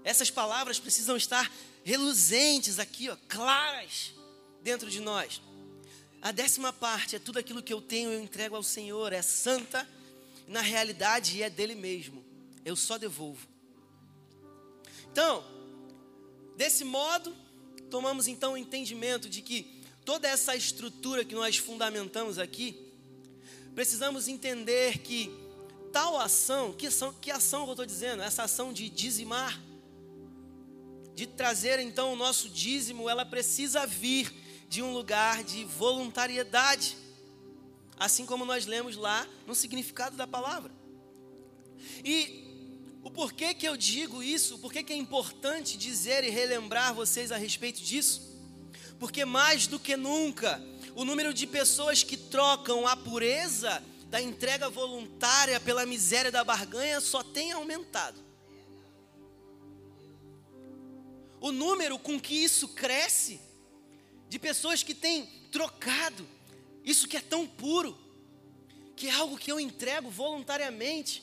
Essas 0.05 0.31
palavras 0.31 0.79
precisam 0.79 1.17
estar 1.17 1.51
reluzentes 1.85 2.79
aqui, 2.79 3.09
ó, 3.09 3.17
claras 3.29 4.13
dentro 4.63 4.91
de 4.91 5.01
nós. 5.01 5.41
A 6.23 6.33
décima 6.33 6.73
parte 6.73 7.17
é 7.17 7.19
tudo 7.19 7.39
aquilo 7.39 7.63
que 7.63 7.73
eu 7.73 7.81
tenho, 7.81 8.13
eu 8.13 8.21
entrego 8.23 8.55
ao 8.55 8.63
Senhor, 8.63 9.13
é 9.13 9.23
santa, 9.23 9.89
na 10.47 10.61
realidade 10.61 11.43
é 11.43 11.49
dele 11.49 11.75
mesmo. 11.75 12.25
Eu 12.65 12.77
só 12.77 12.99
devolvo. 12.99 13.49
Então, 15.11 15.43
desse 16.57 16.85
modo, 16.85 17.35
tomamos 17.91 18.29
então 18.29 18.53
o 18.53 18.57
entendimento 18.57 19.29
de 19.29 19.41
que 19.41 19.81
toda 20.05 20.29
essa 20.29 20.55
estrutura 20.55 21.25
que 21.25 21.35
nós 21.35 21.57
fundamentamos 21.57 22.39
aqui, 22.39 22.77
precisamos 23.75 24.29
entender 24.29 24.99
que 24.99 25.31
tal 25.93 26.19
ação, 26.19 26.73
que 26.73 26.87
ação, 26.87 27.15
que 27.15 27.31
ação 27.31 27.65
eu 27.65 27.71
estou 27.71 27.87
dizendo? 27.87 28.23
Essa 28.23 28.45
ação 28.45 28.73
de 28.73 28.89
dizimar, 28.89 29.61
de 31.15 31.27
trazer 31.27 31.79
então 31.79 32.13
o 32.13 32.17
nosso 32.17 32.49
dízimo, 32.49 33.09
ela 33.09 33.25
precisa 33.25 33.87
vir 33.87 34.33
de 34.69 34.83
um 34.83 34.93
lugar 34.93 35.43
de 35.43 35.65
voluntariedade, 35.65 36.97
assim 37.99 38.25
como 38.25 38.45
nós 38.45 38.67
lemos 38.67 38.97
lá 38.97 39.27
no 39.47 39.55
significado 39.55 40.17
da 40.17 40.27
palavra. 40.27 40.73
E 42.05 42.45
o 43.03 43.11
porquê 43.11 43.55
que 43.55 43.67
eu 43.67 43.77
digo 43.77 44.23
isso, 44.23 44.55
o 44.55 44.59
porquê 44.59 44.83
que 44.83 44.93
é 44.93 44.97
importante 44.97 45.77
dizer 45.77 46.23
e 46.23 46.31
relembrar 46.31 46.95
vocês 46.95 47.33
a 47.33 47.37
respeito 47.37 47.81
disso? 47.81 48.31
Porque 48.99 49.25
mais 49.25 49.67
do 49.67 49.79
que 49.79 49.97
nunca, 49.97 50.63
o 50.95 51.05
número 51.05 51.33
de 51.33 51.47
pessoas 51.47 52.03
que 52.03 52.17
trocam 52.17 52.87
a 52.87 52.97
pureza 52.97 53.83
da 54.07 54.21
entrega 54.21 54.69
voluntária 54.69 55.59
pela 55.61 55.87
miséria 55.87 56.31
da 56.31 56.45
barganha 56.45 57.01
só 57.01 57.23
tem 57.23 57.53
aumentado. 57.53 58.21
O 61.41 61.51
número 61.51 61.99
com 61.99 62.21
que 62.21 62.35
isso 62.35 62.69
cresce, 62.69 63.41
de 64.29 64.39
pessoas 64.39 64.83
que 64.83 64.95
têm 64.95 65.27
trocado 65.51 66.27
isso 66.85 67.07
que 67.07 67.17
é 67.17 67.21
tão 67.21 67.47
puro, 67.47 67.97
que 68.97 69.09
é 69.09 69.13
algo 69.13 69.39
que 69.39 69.51
eu 69.51 69.61
entrego 69.61 70.11
voluntariamente, 70.11 71.23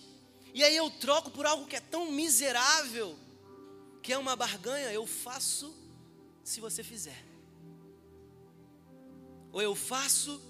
e 0.54 0.64
aí 0.64 0.76
eu 0.76 0.90
troco 0.90 1.30
por 1.30 1.46
algo 1.46 1.68
que 1.68 1.76
é 1.76 1.80
tão 1.80 2.12
miserável, 2.12 3.18
que 4.02 4.14
é 4.14 4.18
uma 4.18 4.36
barganha, 4.36 4.92
eu 4.92 5.06
faço 5.06 5.76
se 6.44 6.60
você 6.60 6.84
fizer. 6.84 7.24
Ou 9.52 9.62
eu 9.62 9.76
faço 9.76 10.42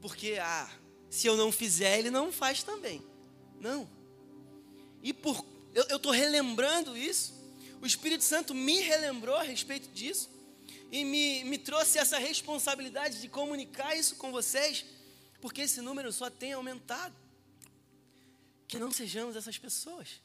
porque, 0.00 0.38
ah, 0.40 0.70
se 1.10 1.26
eu 1.26 1.36
não 1.36 1.52
fizer, 1.52 1.98
ele 1.98 2.10
não 2.10 2.32
faz 2.32 2.62
também. 2.62 3.02
Não. 3.60 3.88
E 5.02 5.12
por 5.12 5.44
eu 5.74 5.96
estou 5.96 6.12
relembrando 6.12 6.96
isso, 6.96 7.32
o 7.82 7.86
Espírito 7.86 8.22
Santo 8.22 8.54
me 8.54 8.80
relembrou 8.80 9.34
a 9.34 9.42
respeito 9.42 9.88
disso 9.88 10.30
e 10.92 11.04
me, 11.04 11.42
me 11.42 11.58
trouxe 11.58 11.98
essa 11.98 12.16
responsabilidade 12.16 13.20
de 13.20 13.28
comunicar 13.28 13.96
isso 13.96 14.14
com 14.14 14.30
vocês, 14.30 14.84
porque 15.40 15.62
esse 15.62 15.80
número 15.80 16.12
só 16.12 16.30
tem 16.30 16.52
aumentado. 16.52 17.12
Que 18.68 18.78
não 18.78 18.92
sejamos 18.92 19.34
essas 19.34 19.58
pessoas, 19.58 20.20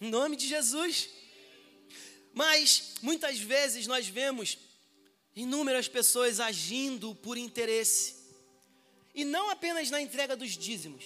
em 0.00 0.08
nome 0.08 0.34
de 0.34 0.48
Jesus. 0.48 1.10
Mas 2.32 2.94
muitas 3.02 3.38
vezes 3.38 3.86
nós 3.86 4.08
vemos 4.08 4.56
inúmeras 5.36 5.86
pessoas 5.86 6.40
agindo 6.40 7.14
por 7.16 7.36
interesse. 7.36 8.16
E 9.14 9.26
não 9.26 9.50
apenas 9.50 9.90
na 9.90 10.00
entrega 10.00 10.34
dos 10.34 10.56
dízimos, 10.56 11.04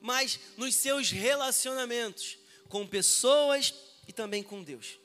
mas 0.00 0.40
nos 0.56 0.74
seus 0.76 1.10
relacionamentos, 1.10 2.38
com 2.70 2.86
pessoas 2.86 3.74
e 4.08 4.12
também 4.12 4.42
com 4.42 4.62
Deus. 4.62 4.98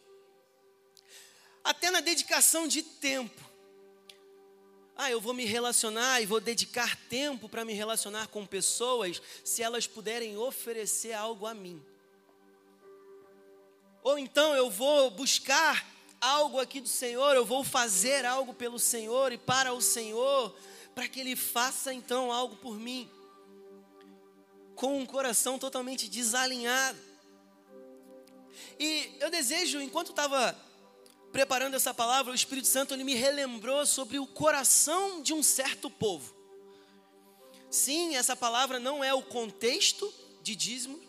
Até 1.63 1.91
na 1.91 1.99
dedicação 1.99 2.67
de 2.67 2.81
tempo. 2.81 3.41
Ah, 4.95 5.11
eu 5.11 5.19
vou 5.19 5.33
me 5.33 5.45
relacionar 5.45 6.21
e 6.21 6.25
vou 6.25 6.39
dedicar 6.39 6.95
tempo 7.09 7.49
para 7.49 7.65
me 7.65 7.73
relacionar 7.73 8.27
com 8.27 8.45
pessoas 8.45 9.21
se 9.43 9.61
elas 9.61 9.85
puderem 9.85 10.37
oferecer 10.37 11.13
algo 11.13 11.45
a 11.45 11.53
mim. 11.53 11.83
Ou 14.03 14.17
então 14.17 14.55
eu 14.55 14.69
vou 14.69 15.09
buscar 15.09 15.85
algo 16.21 16.59
aqui 16.59 16.79
do 16.79 16.87
Senhor, 16.87 17.35
eu 17.35 17.45
vou 17.45 17.63
fazer 17.63 18.25
algo 18.25 18.53
pelo 18.53 18.79
Senhor 18.79 19.31
e 19.31 19.37
para 19.37 19.73
o 19.73 19.81
Senhor, 19.81 20.55
para 20.93 21.07
que 21.07 21.19
Ele 21.19 21.35
faça 21.35 21.93
então 21.93 22.31
algo 22.31 22.55
por 22.57 22.77
mim. 22.77 23.09
Com 24.75 24.99
um 24.99 25.05
coração 25.05 25.57
totalmente 25.57 26.07
desalinhado. 26.07 27.12
E 28.79 29.15
eu 29.19 29.29
desejo, 29.29 29.81
enquanto 29.81 30.11
estava 30.11 30.57
preparando 31.31 31.75
essa 31.75 31.93
palavra, 31.93 32.31
o 32.31 32.35
Espírito 32.35 32.67
Santo 32.67 32.93
ele 32.93 33.03
me 33.03 33.15
relembrou 33.15 33.85
sobre 33.85 34.19
o 34.19 34.27
coração 34.27 35.21
de 35.21 35.33
um 35.33 35.41
certo 35.41 35.89
povo. 35.89 36.35
Sim, 37.71 38.15
essa 38.15 38.35
palavra 38.35 38.79
não 38.79 39.03
é 39.03 39.13
o 39.13 39.23
contexto 39.23 40.13
de 40.43 40.55
dízimo, 40.55 41.01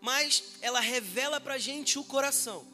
mas 0.00 0.42
ela 0.60 0.80
revela 0.80 1.40
para 1.40 1.54
a 1.54 1.58
gente 1.58 2.00
o 2.00 2.04
coração. 2.04 2.66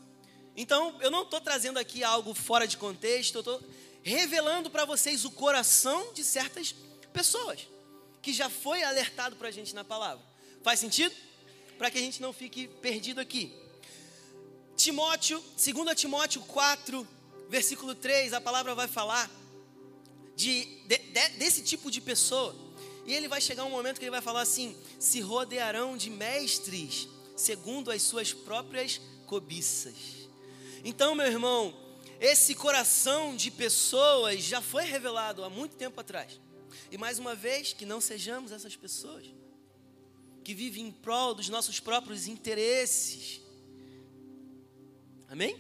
Então, 0.57 0.97
eu 1.03 1.11
não 1.11 1.23
estou 1.23 1.39
trazendo 1.39 1.79
aqui 1.79 2.03
algo 2.03 2.33
fora 2.33 2.67
de 2.67 2.79
contexto, 2.79 3.35
eu 3.35 3.41
estou 3.41 3.63
revelando 4.03 4.71
para 4.71 4.87
vocês 4.87 5.27
o 5.27 5.31
coração 5.31 6.15
de 6.15 6.25
certas 6.25 6.75
pessoas, 7.13 7.69
que 8.23 8.33
já 8.33 8.49
foi 8.49 8.83
alertado 8.83 9.37
para 9.37 9.49
a 9.49 9.51
gente 9.51 9.75
na 9.75 9.85
palavra. 9.85 10.25
Faz 10.63 10.81
sentido? 10.81 11.15
Para 11.77 11.91
que 11.91 11.99
a 11.99 12.01
gente 12.01 12.23
não 12.23 12.33
fique 12.33 12.69
perdido 12.69 13.21
aqui. 13.21 13.53
Timóteo, 14.87 15.43
2 15.57 16.01
Timóteo 16.01 16.41
4, 16.43 17.09
versículo 17.49 17.93
3, 17.93 18.33
a 18.33 18.41
palavra 18.41 18.73
vai 18.73 18.87
falar 18.87 19.29
de, 20.37 20.65
de, 20.87 20.97
de, 20.97 21.29
desse 21.31 21.61
tipo 21.63 21.91
de 21.91 22.01
pessoa. 22.01 22.55
E 23.05 23.13
ele 23.13 23.27
vai 23.27 23.41
chegar 23.41 23.65
um 23.65 23.71
momento 23.71 23.99
que 23.99 24.05
ele 24.05 24.13
vai 24.13 24.21
falar 24.21 24.43
assim: 24.43 24.77
se 25.01 25.21
rodearão 25.21 25.97
de 25.97 26.09
mestres 26.09 27.09
segundo 27.35 27.91
as 27.91 28.01
suas 28.03 28.33
próprias 28.33 29.01
cobiças. 29.27 29.97
Então, 30.85 31.17
meu 31.17 31.27
irmão, 31.27 31.75
esse 32.21 32.55
coração 32.55 33.35
de 33.35 33.51
pessoas 33.51 34.45
já 34.45 34.63
foi 34.63 34.85
revelado 34.85 35.43
há 35.43 35.51
muito 35.51 35.75
tempo 35.75 36.01
atrás. 36.01 36.41
E 36.93 36.97
mais 36.97 37.19
uma 37.19 37.35
vez, 37.35 37.73
que 37.73 37.85
não 37.85 38.01
sejamos 38.01 38.53
essas 38.53 38.77
pessoas 38.77 39.27
que 40.45 40.55
vivem 40.55 40.87
em 40.87 40.93
prol 40.93 41.35
dos 41.35 41.49
nossos 41.49 41.81
próprios 41.81 42.29
interesses 42.29 43.45
Amém? 45.29 45.57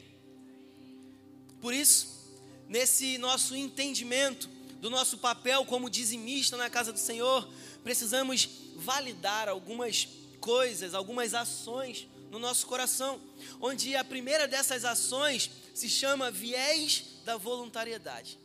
Por 1.60 1.74
isso, 1.74 2.30
nesse 2.68 3.18
nosso 3.18 3.56
entendimento 3.56 4.48
do 4.80 4.90
nosso 4.90 5.18
papel 5.18 5.64
como 5.64 5.90
dizimista 5.90 6.56
na 6.56 6.70
casa 6.70 6.92
do 6.92 6.98
Senhor, 6.98 7.48
precisamos 7.82 8.48
validar 8.76 9.48
algumas 9.48 10.08
coisas, 10.40 10.94
algumas 10.94 11.34
ações 11.34 12.06
no 12.30 12.38
nosso 12.38 12.66
coração, 12.66 13.20
onde 13.60 13.96
a 13.96 14.04
primeira 14.04 14.46
dessas 14.46 14.84
ações 14.84 15.50
se 15.74 15.88
chama 15.88 16.30
viés 16.30 17.04
da 17.24 17.36
voluntariedade. 17.36 18.38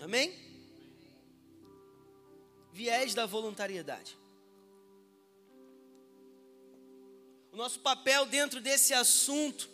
Amém? 0.00 0.34
Viés 2.72 3.14
da 3.14 3.26
voluntariedade. 3.26 4.18
O 7.52 7.56
nosso 7.56 7.80
papel 7.80 8.24
dentro 8.26 8.60
desse 8.60 8.94
assunto 8.94 9.68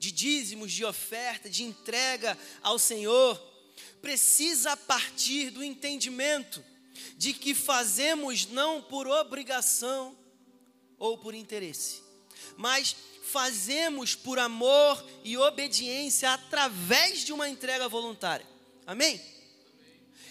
de 0.00 0.10
dízimos, 0.10 0.72
de 0.72 0.82
oferta, 0.82 1.50
de 1.50 1.62
entrega 1.62 2.36
ao 2.62 2.78
Senhor, 2.78 3.38
precisa 4.00 4.74
partir 4.74 5.50
do 5.50 5.62
entendimento 5.62 6.64
de 7.18 7.34
que 7.34 7.54
fazemos 7.54 8.46
não 8.46 8.80
por 8.80 9.06
obrigação 9.06 10.16
ou 10.98 11.18
por 11.18 11.34
interesse, 11.34 12.02
mas 12.56 12.96
fazemos 13.24 14.14
por 14.14 14.38
amor 14.38 15.06
e 15.22 15.36
obediência 15.36 16.32
através 16.32 17.22
de 17.22 17.32
uma 17.34 17.46
entrega 17.46 17.86
voluntária. 17.86 18.46
Amém? 18.86 19.20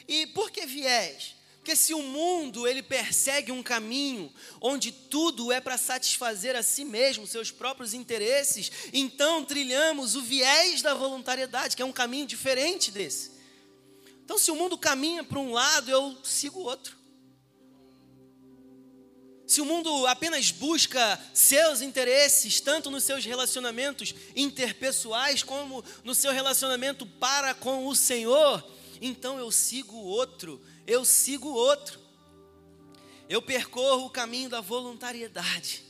E 0.08 0.26
por 0.28 0.50
que 0.50 0.66
viés? 0.66 1.36
Porque 1.60 1.76
se 1.76 1.94
o 1.94 2.02
mundo 2.02 2.68
ele 2.68 2.82
persegue 2.82 3.52
um 3.52 3.62
caminho 3.62 4.32
onde 4.62 4.92
tudo 4.92 5.52
é 5.52 5.60
para 5.60 5.78
satisfazer 5.78 6.56
a 6.56 6.64
si 6.64 6.86
mesmo, 6.86 7.28
seus 7.28 7.52
próprios 7.52 7.94
interesses, 7.94 8.72
então 8.94 9.44
trilhamos 9.44 10.16
o 10.16 10.22
viés 10.22 10.82
da 10.82 10.94
voluntariedade, 10.94 11.76
que 11.76 11.82
é 11.82 11.86
um 11.86 11.92
caminho 11.92 12.26
diferente 12.26 12.92
desse. 12.92 13.32
Então, 14.24 14.38
se 14.38 14.52
o 14.52 14.56
mundo 14.56 14.78
caminha 14.78 15.24
para 15.24 15.40
um 15.40 15.52
lado, 15.52 15.92
eu 15.92 16.18
sigo 16.24 16.60
o 16.60 16.64
outro. 16.64 16.98
Se 19.46 19.60
o 19.60 19.66
mundo 19.66 20.06
apenas 20.06 20.52
busca 20.52 21.20
seus 21.34 21.82
interesses, 21.82 22.62
tanto 22.62 22.92
nos 22.92 23.04
seus 23.04 23.26
relacionamentos 23.26 24.14
interpessoais, 24.36 25.42
como 25.42 25.84
no 26.04 26.14
seu 26.14 26.32
relacionamento 26.32 27.06
para 27.06 27.56
com 27.56 27.88
o 27.88 27.96
Senhor, 27.96 28.64
então 29.02 29.40
eu 29.40 29.52
sigo 29.52 29.96
o 29.96 30.06
outro 30.06 30.62
eu 30.90 31.06
sigo 31.06 31.48
outro. 31.50 32.00
Eu 33.30 33.44
percorro 33.44 34.08
o 34.08 34.10
caminho 34.10 34.50
da 34.50 34.60
voluntariedade. 34.60 35.84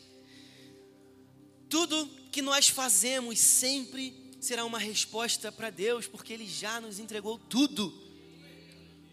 Tudo 1.69 2.05
que 2.31 2.41
nós 2.41 2.67
fazemos 2.67 3.39
sempre 3.39 4.13
será 4.41 4.65
uma 4.65 4.77
resposta 4.77 5.51
para 5.51 5.69
Deus, 5.69 6.05
porque 6.05 6.33
Ele 6.33 6.45
já 6.45 6.81
nos 6.81 6.99
entregou 6.99 7.39
tudo. 7.39 7.93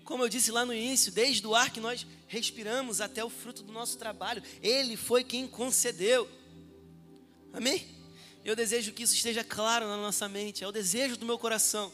Como 0.05 0.25
eu 0.25 0.29
disse 0.29 0.51
lá 0.51 0.65
no 0.65 0.75
início, 0.75 1.13
desde 1.13 1.47
o 1.47 1.55
ar 1.55 1.71
que 1.71 1.79
nós 1.79 2.05
respiramos 2.27 3.01
até 3.01 3.25
o 3.25 3.31
fruto 3.31 3.63
do 3.63 3.73
nosso 3.73 3.97
trabalho, 3.97 4.43
Ele 4.61 4.97
foi 4.97 5.23
quem 5.23 5.47
concedeu. 5.47 6.29
Amém? 7.53 7.87
Eu 8.45 8.57
desejo 8.57 8.93
que 8.93 9.05
isso 9.05 9.15
esteja 9.15 9.45
claro 9.45 9.87
na 9.87 9.97
nossa 9.97 10.29
mente, 10.29 10.65
é 10.65 10.67
o 10.67 10.73
desejo 10.73 11.17
do 11.17 11.27
meu 11.27 11.39
coração. 11.39 11.93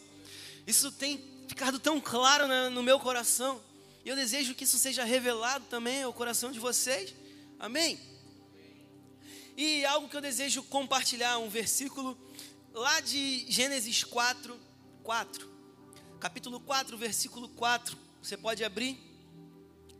Isso 0.67 0.91
tem 0.93 1.23
ficado 1.47 1.79
tão 1.79 2.01
claro 2.01 2.47
no 2.71 2.83
meu 2.83 2.99
coração 2.99 3.63
e 4.05 4.09
eu 4.09 4.17
desejo 4.17 4.55
que 4.55 4.65
isso 4.65 4.79
seja 4.79 5.05
revelado 5.05 5.65
também 5.67 6.03
ao 6.03 6.13
coração 6.13 6.51
de 6.51 6.59
vocês. 6.59 7.15
Amém? 7.59 7.99
E 9.57 9.85
algo 9.85 10.09
que 10.09 10.17
eu 10.17 10.21
desejo 10.21 10.63
compartilhar, 10.65 11.39
um 11.39 11.49
versículo 11.49 12.19
lá 12.75 13.01
de 13.01 13.45
Gênesis 13.49 14.03
4, 14.03 14.59
4. 15.05 15.49
Capítulo 16.19 16.59
4, 16.59 16.97
versículo 16.99 17.49
4. 17.51 17.97
Você 18.21 18.37
pode 18.37 18.65
abrir. 18.65 18.99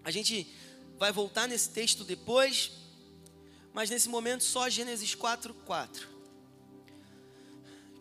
A 0.03 0.11
gente 0.11 0.47
vai 0.99 1.13
voltar 1.13 1.47
nesse 1.47 1.71
texto 1.71 2.03
depois. 2.03 2.73
Mas 3.73 3.89
nesse 3.89 4.09
momento 4.09 4.43
só 4.43 4.69
Gênesis 4.69 5.15
4, 5.15 5.55
4. 5.55 6.09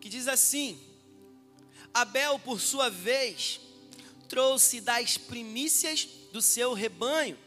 Que 0.00 0.08
diz 0.08 0.26
assim: 0.26 0.80
Abel, 1.94 2.38
por 2.40 2.60
sua 2.60 2.90
vez, 2.90 3.60
trouxe 4.32 4.80
das 4.80 5.18
primícias 5.18 6.08
do 6.32 6.40
seu 6.40 6.72
rebanho 6.72 7.38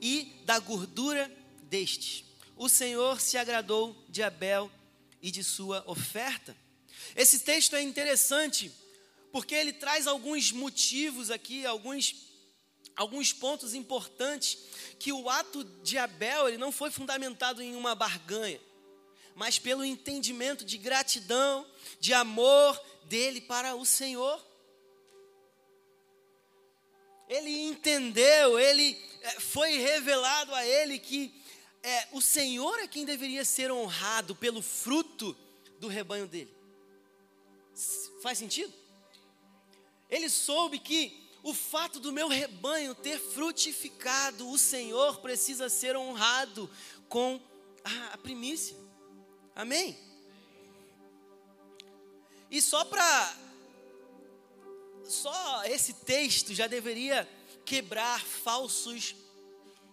e 0.00 0.40
da 0.44 0.60
gordura 0.60 1.28
destes. 1.64 2.22
O 2.56 2.68
Senhor 2.68 3.20
se 3.20 3.36
agradou 3.36 3.96
de 4.08 4.22
Abel 4.22 4.70
e 5.20 5.32
de 5.32 5.42
sua 5.42 5.82
oferta. 5.84 6.56
Esse 7.16 7.40
texto 7.40 7.74
é 7.74 7.82
interessante 7.82 8.70
porque 9.32 9.52
ele 9.52 9.72
traz 9.72 10.06
alguns 10.06 10.52
motivos 10.52 11.28
aqui, 11.28 11.66
alguns 11.66 12.14
alguns 12.94 13.32
pontos 13.32 13.74
importantes 13.74 14.58
que 15.00 15.12
o 15.12 15.28
ato 15.28 15.64
de 15.82 15.98
Abel 15.98 16.46
ele 16.46 16.56
não 16.56 16.70
foi 16.70 16.92
fundamentado 16.92 17.60
em 17.60 17.74
uma 17.74 17.96
barganha, 17.96 18.60
mas 19.34 19.58
pelo 19.58 19.84
entendimento 19.84 20.64
de 20.64 20.78
gratidão, 20.78 21.66
de 21.98 22.14
amor 22.14 22.80
dele 23.06 23.40
para 23.40 23.74
o 23.74 23.84
Senhor 23.84 24.51
ele 27.32 27.62
entendeu, 27.62 28.58
ele 28.58 29.00
é, 29.22 29.40
foi 29.40 29.78
revelado 29.78 30.54
a 30.54 30.66
ele 30.66 30.98
que 30.98 31.34
é, 31.82 32.08
o 32.12 32.20
Senhor 32.20 32.78
é 32.78 32.86
quem 32.86 33.06
deveria 33.06 33.42
ser 33.42 33.72
honrado 33.72 34.36
pelo 34.36 34.60
fruto 34.60 35.34
do 35.80 35.88
rebanho 35.88 36.28
dele. 36.28 36.54
Faz 38.22 38.36
sentido? 38.36 38.72
Ele 40.10 40.28
soube 40.28 40.78
que 40.78 41.26
o 41.42 41.54
fato 41.54 41.98
do 41.98 42.12
meu 42.12 42.28
rebanho 42.28 42.94
ter 42.94 43.18
frutificado, 43.18 44.48
o 44.50 44.58
Senhor 44.58 45.20
precisa 45.20 45.70
ser 45.70 45.96
honrado 45.96 46.70
com 47.08 47.40
a, 47.82 48.12
a 48.12 48.18
primícia. 48.18 48.76
Amém? 49.56 49.98
E 52.50 52.60
só 52.60 52.84
para 52.84 53.36
só 55.04 55.64
esse 55.64 55.94
texto 55.94 56.54
já 56.54 56.66
deveria 56.66 57.28
quebrar 57.64 58.20
falsos 58.20 59.14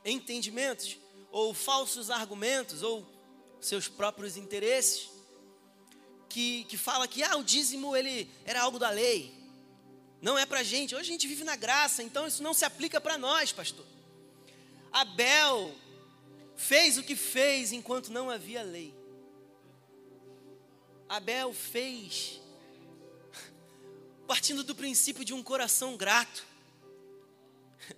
entendimentos, 0.04 0.98
ou 1.32 1.54
falsos 1.54 2.10
argumentos, 2.10 2.82
ou 2.82 3.08
seus 3.62 3.88
próprios 3.88 4.38
interesses, 4.38 5.10
que, 6.28 6.63
que 6.65 6.78
fala 6.78 7.08
que 7.08 7.24
ah, 7.24 7.38
o 7.38 7.43
dízimo 7.43 7.95
ele 7.95 8.30
era 8.45 8.62
algo 8.62 8.80
da 8.80 8.89
lei. 8.89 9.34
Não 10.22 10.38
é 10.38 10.45
para 10.45 10.63
gente. 10.63 10.95
Hoje 10.95 11.10
a 11.10 11.12
gente 11.13 11.28
vive 11.28 11.43
na 11.43 11.56
graça, 11.56 12.04
então 12.04 12.28
isso 12.28 12.43
não 12.43 12.54
se 12.54 12.65
aplica 12.65 13.00
para 13.00 13.17
nós, 13.17 13.52
pastor. 13.52 13.86
Abel 14.91 15.74
fez 16.56 16.98
o 16.98 17.04
que 17.04 17.15
fez 17.15 17.72
enquanto 17.72 18.12
não 18.12 18.30
havia 18.30 18.62
lei. 18.62 18.93
Abel 21.08 21.54
fez 21.54 22.39
partindo 24.30 24.63
do 24.63 24.76
princípio 24.76 25.26
de 25.26 25.34
um 25.34 25.42
coração 25.42 25.98
grato. 25.98 26.46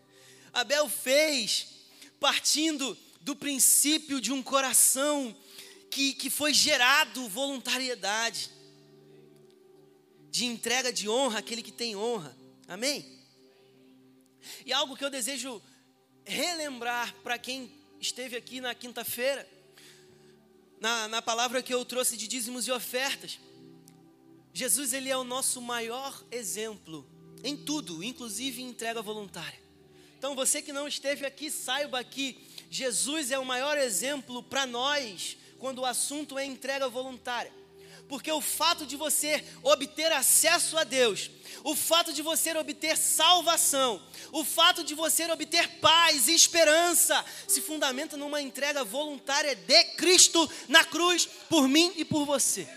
Abel 0.54 0.88
fez 0.88 1.67
partindo 2.22 2.98
do 3.20 3.36
princípio 3.36 4.22
de 4.22 4.32
um 4.32 4.41
coração 4.41 5.36
que, 5.89 6.13
que 6.13 6.30
foi 6.30 6.54
gerado 6.54 7.28
voluntariedade, 7.28 8.50
de 10.30 10.46
entrega 10.46 10.94
de 10.94 11.10
honra 11.10 11.39
àquele 11.39 11.62
que 11.62 11.70
tem 11.70 11.98
honra. 11.98 12.34
Amém? 12.65 13.06
E 14.65 14.72
algo 14.72 14.96
que 14.96 15.04
eu 15.04 15.10
desejo 15.10 15.62
relembrar 16.24 17.13
para 17.24 17.38
quem 17.38 17.70
esteve 18.00 18.38
aqui 18.38 18.62
na 18.62 18.74
quinta-feira, 18.74 19.46
na, 20.80 21.10
na 21.10 21.22
palavra 21.22 21.62
que 21.62 21.74
eu 21.74 21.84
trouxe 21.84 22.15
de 22.15 22.26
dízimos 22.26 22.67
e 22.67 22.72
ofertas. 22.72 23.38
Jesus, 24.54 24.94
ele 24.94 25.10
é 25.10 25.18
o 25.18 25.24
nosso 25.24 25.62
maior 25.62 26.22
exemplo 26.30 27.08
em 27.44 27.56
tudo, 27.56 28.04
inclusive 28.04 28.62
em 28.62 28.68
entrega 28.68 29.02
voluntária. 29.02 29.60
Então, 30.18 30.36
você 30.36 30.62
que 30.62 30.74
não 30.74 30.88
esteve 30.88 31.26
aqui, 31.26 31.50
saiba 31.50 32.04
que 32.04 32.38
Jesus 32.70 33.32
é 33.32 33.40
o 33.40 33.46
maior 33.46 33.78
exemplo 33.78 34.44
para 34.44 34.66
nós 34.68 35.38
quando 35.58 35.80
o 35.80 35.86
assunto 35.86 36.38
é 36.38 36.46
entrega 36.46 36.88
voluntária. 36.88 37.52
Porque 38.08 38.32
o 38.32 38.42
fato 38.42 38.86
de 38.86 38.98
você 38.98 39.44
obter 39.64 40.12
acesso 40.12 40.78
a 40.78 40.84
Deus, 40.84 41.32
o 41.64 41.76
fato 41.76 42.12
de 42.12 42.22
você 42.22 42.56
obter 42.58 42.98
salvação, 42.98 44.02
o 44.34 44.44
fato 44.44 44.84
de 44.84 44.94
você 44.94 45.32
obter 45.32 45.80
paz 45.80 46.28
e 46.28 46.34
esperança, 46.34 47.24
se 47.48 47.62
fundamenta 47.62 48.18
numa 48.18 48.42
entrega 48.42 48.84
voluntária 48.84 49.56
de 49.56 49.84
Cristo 49.96 50.50
na 50.68 50.84
cruz 50.84 51.26
por 51.50 51.68
mim 51.70 51.94
e 51.96 52.04
por 52.04 52.26
você. 52.26 52.68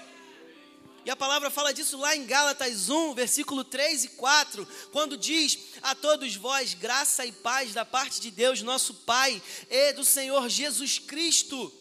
E 1.05 1.11
a 1.11 1.17
palavra 1.17 1.51
fala 1.51 1.73
disso 1.73 1.99
lá 1.99 2.17
em 2.17 2.25
Gálatas 2.25 2.89
1, 2.89 3.15
versículo 3.15 3.63
3 3.63 4.05
e 4.05 4.09
4, 4.11 4.67
quando 4.91 5.17
diz: 5.17 5.59
A 5.83 5.95
todos 5.95 6.35
vós 6.37 6.75
graça 6.75 7.27
e 7.27 7.33
paz 7.33 7.75
da 7.75 7.85
parte 7.85 8.21
de 8.21 8.31
Deus, 8.31 8.63
nosso 8.63 8.95
Pai, 8.95 9.43
e 9.69 9.93
do 9.93 10.05
Senhor 10.05 10.49
Jesus 10.49 10.99
Cristo 10.99 11.73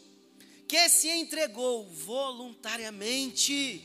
que 0.74 0.90
se 0.90 1.08
entregou 1.08 1.88
voluntariamente 1.88 3.80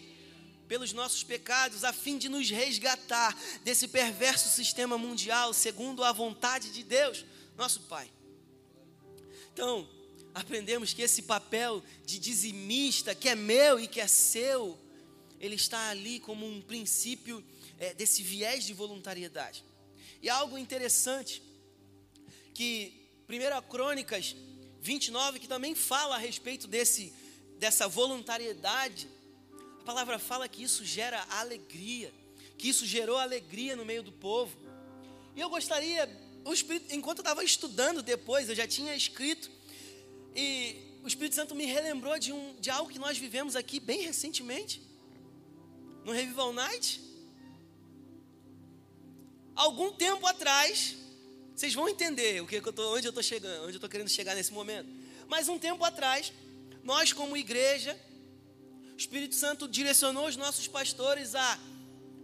pelos 0.66 0.94
nossos 0.94 1.22
pecados, 1.22 1.84
a 1.84 1.92
fim 1.92 2.16
de 2.16 2.30
nos 2.30 2.48
resgatar 2.48 3.38
desse 3.62 3.88
perverso 3.88 4.48
sistema 4.48 4.96
mundial, 4.96 5.52
segundo 5.52 6.02
a 6.02 6.12
vontade 6.12 6.70
de 6.70 6.82
Deus, 6.82 7.26
nosso 7.58 7.80
Pai. 7.80 8.10
Então, 9.52 9.86
aprendemos 10.34 10.94
que 10.94 11.02
esse 11.02 11.20
papel 11.20 11.84
de 12.06 12.18
dizimista, 12.18 13.14
que 13.14 13.28
é 13.28 13.34
meu 13.34 13.78
e 13.78 13.86
que 13.86 14.00
é 14.00 14.06
seu, 14.06 14.78
ele 15.40 15.54
está 15.54 15.90
ali 15.90 16.20
como 16.20 16.46
um 16.46 16.60
princípio 16.60 17.44
é, 17.78 17.94
desse 17.94 18.22
viés 18.22 18.64
de 18.64 18.72
voluntariedade. 18.72 19.64
E 20.20 20.28
algo 20.28 20.58
interessante, 20.58 21.42
que 22.54 22.92
1 23.28 23.68
Crônicas 23.68 24.34
29, 24.80 25.38
que 25.38 25.48
também 25.48 25.74
fala 25.74 26.16
a 26.16 26.18
respeito 26.18 26.66
desse, 26.66 27.12
dessa 27.58 27.86
voluntariedade. 27.86 29.08
A 29.80 29.84
palavra 29.84 30.18
fala 30.18 30.48
que 30.48 30.62
isso 30.62 30.84
gera 30.84 31.24
alegria, 31.30 32.12
que 32.56 32.68
isso 32.68 32.86
gerou 32.86 33.16
alegria 33.16 33.76
no 33.76 33.84
meio 33.84 34.02
do 34.02 34.12
povo. 34.12 34.56
E 35.36 35.40
eu 35.40 35.48
gostaria, 35.48 36.08
o 36.44 36.52
Espírito, 36.52 36.94
enquanto 36.94 37.18
eu 37.18 37.22
estava 37.22 37.44
estudando 37.44 38.02
depois, 38.02 38.48
eu 38.48 38.54
já 38.54 38.66
tinha 38.66 38.94
escrito, 38.94 39.50
e 40.34 40.76
o 41.02 41.06
Espírito 41.06 41.34
Santo 41.34 41.54
me 41.54 41.64
relembrou 41.64 42.18
de, 42.18 42.32
um, 42.32 42.56
de 42.60 42.70
algo 42.70 42.90
que 42.90 42.98
nós 42.98 43.18
vivemos 43.18 43.54
aqui 43.54 43.78
bem 43.78 44.02
recentemente, 44.02 44.82
no 46.08 46.14
Revival 46.14 46.54
Night. 46.54 47.02
Algum 49.54 49.92
tempo 49.92 50.26
atrás, 50.26 50.96
vocês 51.54 51.74
vão 51.74 51.86
entender 51.86 52.40
o 52.40 52.46
que, 52.46 52.56
eu 52.56 52.72
tô, 52.72 52.94
onde 52.94 53.06
eu 53.06 53.10
estou 53.10 53.22
chegando, 53.22 53.64
onde 53.64 53.72
eu 53.72 53.76
estou 53.76 53.90
querendo 53.90 54.08
chegar 54.08 54.34
nesse 54.34 54.50
momento. 54.50 54.88
Mas 55.28 55.50
um 55.50 55.58
tempo 55.58 55.84
atrás, 55.84 56.32
nós 56.82 57.12
como 57.12 57.36
igreja, 57.36 57.94
o 58.94 58.96
Espírito 58.96 59.34
Santo 59.34 59.68
direcionou 59.68 60.26
os 60.26 60.34
nossos 60.34 60.66
pastores 60.66 61.34
a 61.34 61.60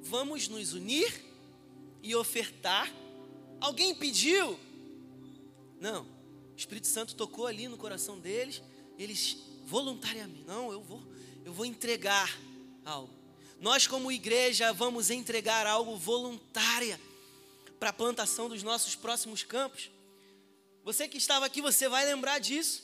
vamos 0.00 0.48
nos 0.48 0.72
unir 0.72 1.22
e 2.02 2.14
ofertar. 2.16 2.90
Alguém 3.60 3.94
pediu? 3.94 4.58
Não. 5.78 6.04
O 6.04 6.56
Espírito 6.56 6.86
Santo 6.86 7.14
tocou 7.14 7.46
ali 7.46 7.68
no 7.68 7.76
coração 7.76 8.18
deles, 8.18 8.62
eles 8.98 9.36
voluntariamente, 9.66 10.44
não, 10.46 10.72
eu 10.72 10.80
vou, 10.80 11.02
eu 11.44 11.52
vou 11.52 11.66
entregar 11.66 12.34
algo. 12.82 13.23
Nós 13.64 13.86
como 13.86 14.12
igreja 14.12 14.74
vamos 14.74 15.08
entregar 15.08 15.66
algo 15.66 15.96
voluntária 15.96 17.00
para 17.80 17.88
a 17.88 17.92
plantação 17.94 18.46
dos 18.46 18.62
nossos 18.62 18.94
próximos 18.94 19.42
campos. 19.42 19.90
Você 20.84 21.08
que 21.08 21.16
estava 21.16 21.46
aqui, 21.46 21.62
você 21.62 21.88
vai 21.88 22.04
lembrar 22.04 22.40
disso. 22.40 22.82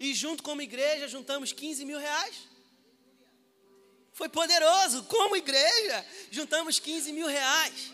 E 0.00 0.12
junto 0.12 0.42
como 0.42 0.60
igreja, 0.60 1.06
juntamos 1.06 1.52
15 1.52 1.84
mil 1.84 2.00
reais. 2.00 2.34
Foi 4.14 4.28
poderoso, 4.28 5.04
como 5.04 5.36
igreja, 5.36 6.04
juntamos 6.32 6.80
15 6.80 7.12
mil 7.12 7.28
reais. 7.28 7.92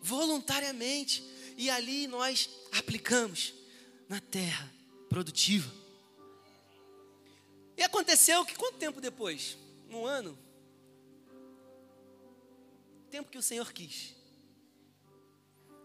Voluntariamente. 0.00 1.24
E 1.56 1.68
ali 1.68 2.06
nós 2.06 2.48
aplicamos 2.70 3.52
na 4.08 4.20
terra 4.20 4.72
produtiva. 5.08 5.68
E 7.76 7.82
aconteceu 7.82 8.44
que 8.44 8.54
quanto 8.54 8.78
tempo 8.78 9.00
depois? 9.00 9.56
Um 9.90 10.06
ano? 10.06 10.38
Tempo 13.12 13.30
que 13.30 13.38
o 13.38 13.42
Senhor 13.42 13.72
quis 13.72 14.20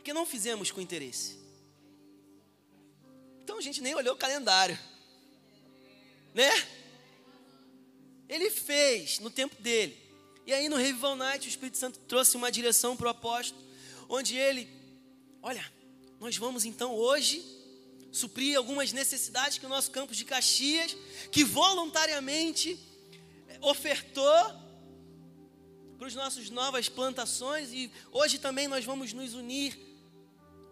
porque 0.07 0.13
não 0.13 0.25
fizemos 0.25 0.71
com 0.71 0.79
interesse. 0.79 1.37
Então 3.43 3.57
a 3.57 3.61
gente 3.61 3.81
nem 3.81 3.93
olhou 3.93 4.15
o 4.15 4.17
calendário, 4.17 4.79
né? 6.33 6.49
Ele 8.29 8.49
fez 8.49 9.19
no 9.19 9.29
tempo 9.29 9.61
dele. 9.61 9.97
E 10.45 10.53
aí 10.53 10.69
no 10.69 10.77
Revival 10.77 11.17
Night 11.17 11.45
o 11.45 11.49
Espírito 11.49 11.77
Santo 11.77 11.99
trouxe 12.07 12.37
uma 12.37 12.49
direção 12.49 12.95
para 12.95 13.07
o 13.07 13.09
apóstolo, 13.09 13.61
onde 14.07 14.37
ele, 14.37 14.69
olha, 15.41 15.69
nós 16.21 16.37
vamos 16.37 16.63
então 16.63 16.95
hoje 16.95 17.43
suprir 18.09 18.55
algumas 18.55 18.93
necessidades 18.93 19.57
que 19.57 19.65
o 19.65 19.69
nosso 19.69 19.91
campus 19.91 20.15
de 20.15 20.23
Caxias, 20.23 20.95
que 21.33 21.43
voluntariamente 21.43 22.79
ofertou 23.59 24.31
para 25.97 26.07
as 26.07 26.15
nossas 26.15 26.49
novas 26.49 26.87
plantações 26.87 27.71
e 27.71 27.91
hoje 28.11 28.37
também 28.37 28.67
nós 28.67 28.85
vamos 28.85 29.13
nos 29.13 29.33
unir 29.33 29.77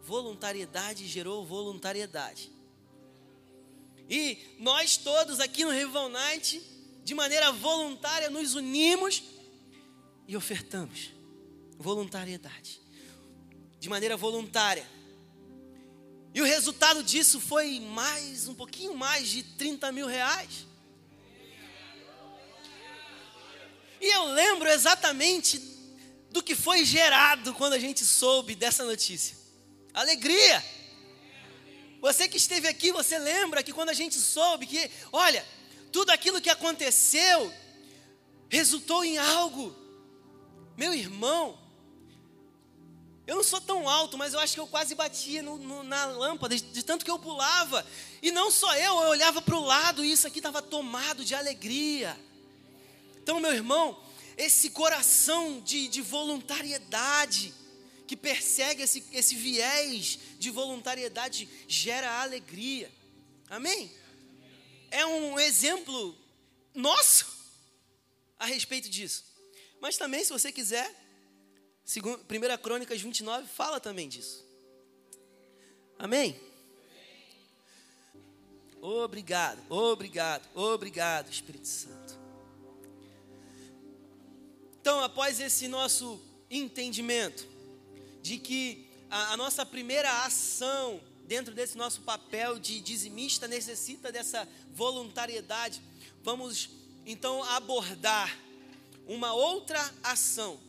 voluntariedade 0.05 1.07
gerou 1.07 1.43
voluntariedade. 1.45 2.51
E 4.07 4.37
nós 4.59 4.97
todos 4.97 5.39
aqui 5.39 5.65
no 5.65 5.71
Revival 5.71 6.09
Night, 6.09 6.61
de 7.03 7.15
maneira 7.15 7.51
voluntária, 7.51 8.29
nos 8.29 8.53
unimos 8.53 9.23
e 10.27 10.37
ofertamos 10.37 11.09
voluntariedade. 11.79 12.79
De 13.79 13.89
maneira 13.89 14.15
voluntária. 14.15 14.87
E 16.33 16.41
o 16.41 16.45
resultado 16.45 17.01
disso 17.01 17.39
foi 17.39 17.79
mais, 17.79 18.47
um 18.47 18.53
pouquinho 18.53 18.95
mais 18.95 19.27
de 19.27 19.41
30 19.41 19.91
mil 19.91 20.05
reais. 20.05 20.67
E 24.05 24.07
eu 24.07 24.25
lembro 24.25 24.69
exatamente 24.69 25.57
do 26.29 26.43
que 26.43 26.53
foi 26.53 26.85
gerado 26.85 27.55
quando 27.55 27.73
a 27.73 27.79
gente 27.79 28.05
soube 28.05 28.53
dessa 28.53 28.83
notícia. 28.83 29.35
Alegria. 29.91 30.63
Você 32.01 32.27
que 32.27 32.37
esteve 32.37 32.67
aqui, 32.67 32.91
você 32.91 33.17
lembra 33.17 33.63
que 33.63 33.73
quando 33.73 33.89
a 33.89 33.93
gente 33.93 34.19
soube 34.19 34.67
que, 34.67 34.91
olha, 35.11 35.43
tudo 35.91 36.11
aquilo 36.11 36.39
que 36.39 36.51
aconteceu 36.51 37.51
resultou 38.47 39.03
em 39.03 39.17
algo. 39.17 39.75
Meu 40.77 40.93
irmão, 40.93 41.57
eu 43.25 43.37
não 43.37 43.43
sou 43.43 43.59
tão 43.59 43.89
alto, 43.89 44.19
mas 44.19 44.35
eu 44.35 44.39
acho 44.39 44.53
que 44.53 44.59
eu 44.59 44.67
quase 44.67 44.93
batia 44.93 45.41
no, 45.41 45.57
no, 45.57 45.81
na 45.81 46.05
lâmpada, 46.05 46.55
de, 46.55 46.61
de, 46.61 46.83
tanto 46.83 47.03
que 47.03 47.09
eu 47.09 47.17
pulava. 47.17 47.83
E 48.21 48.29
não 48.29 48.51
só 48.51 48.71
eu, 48.75 49.01
eu 49.01 49.09
olhava 49.09 49.41
para 49.41 49.55
o 49.55 49.65
lado 49.65 50.05
e 50.05 50.11
isso 50.11 50.27
aqui 50.27 50.37
estava 50.37 50.61
tomado 50.61 51.25
de 51.25 51.33
alegria. 51.33 52.15
Então, 53.25 53.39
meu 53.39 53.51
irmão, 53.51 53.99
esse 54.37 54.69
coração 54.69 55.59
de, 55.59 55.87
de 55.87 56.01
voluntariedade, 56.01 57.51
que 58.05 58.15
persegue 58.15 58.83
esse, 58.83 59.03
esse 59.11 59.33
viés 59.33 60.19
de 60.37 60.51
voluntariedade 60.51 61.49
gera 61.67 62.21
alegria. 62.21 62.89
Amém? 63.49 63.91
é 64.95 65.05
um 65.05 65.37
exemplo 65.37 66.17
nosso 66.73 67.25
a 68.39 68.45
respeito 68.45 68.89
disso. 68.89 69.25
Mas 69.81 69.97
também, 69.97 70.23
se 70.23 70.31
você 70.31 70.53
quiser, 70.53 70.89
1 71.97 72.57
Crônicas 72.61 73.01
29 73.01 73.45
fala 73.47 73.79
também 73.79 74.07
disso. 74.07 74.45
Amém? 75.99 76.39
Obrigado, 78.81 79.61
obrigado, 79.69 80.47
obrigado, 80.53 81.29
Espírito 81.29 81.67
Santo. 81.67 82.04
Então, 84.85 84.99
após 84.99 85.39
esse 85.39 85.67
nosso 85.67 86.21
entendimento 86.47 87.47
de 88.21 88.37
que 88.37 88.85
a, 89.09 89.33
a 89.33 89.37
nossa 89.37 89.65
primeira 89.65 90.23
ação 90.23 91.01
dentro 91.27 91.55
desse 91.55 91.75
nosso 91.75 92.01
papel 92.01 92.59
de 92.59 92.79
dizimista 92.81 93.47
necessita 93.47 94.11
dessa 94.11 94.47
voluntariedade, 94.75 95.81
vamos 96.21 96.69
então 97.03 97.41
abordar 97.45 98.37
uma 99.07 99.33
outra 99.33 99.91
ação 100.03 100.59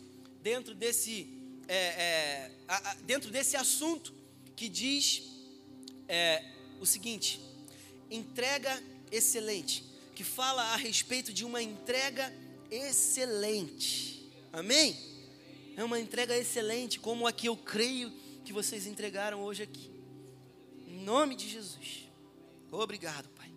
dentro 0.42 0.74
desse, 0.74 1.28
é, 1.68 1.76
é, 1.76 2.50
a, 2.66 2.92
a, 2.92 2.94
dentro 2.94 3.30
desse 3.30 3.54
assunto 3.54 4.14
que 4.56 4.66
diz 4.66 5.24
é, 6.08 6.42
o 6.80 6.86
seguinte: 6.86 7.38
entrega 8.10 8.82
excelente, 9.12 9.84
que 10.14 10.24
fala 10.24 10.62
a 10.72 10.76
respeito 10.76 11.34
de 11.34 11.44
uma 11.44 11.62
entrega 11.62 12.32
excelente. 12.70 14.30
Amém? 14.52 14.96
É 15.76 15.84
uma 15.84 16.00
entrega 16.00 16.36
excelente, 16.36 16.98
como 16.98 17.26
a 17.26 17.32
que 17.32 17.48
eu 17.48 17.56
creio 17.56 18.10
que 18.44 18.52
vocês 18.52 18.86
entregaram 18.86 19.42
hoje 19.42 19.62
aqui. 19.62 19.90
Em 20.86 20.98
nome 21.00 21.34
de 21.34 21.48
Jesus. 21.48 22.08
Obrigado, 22.70 23.28
Pai. 23.30 23.52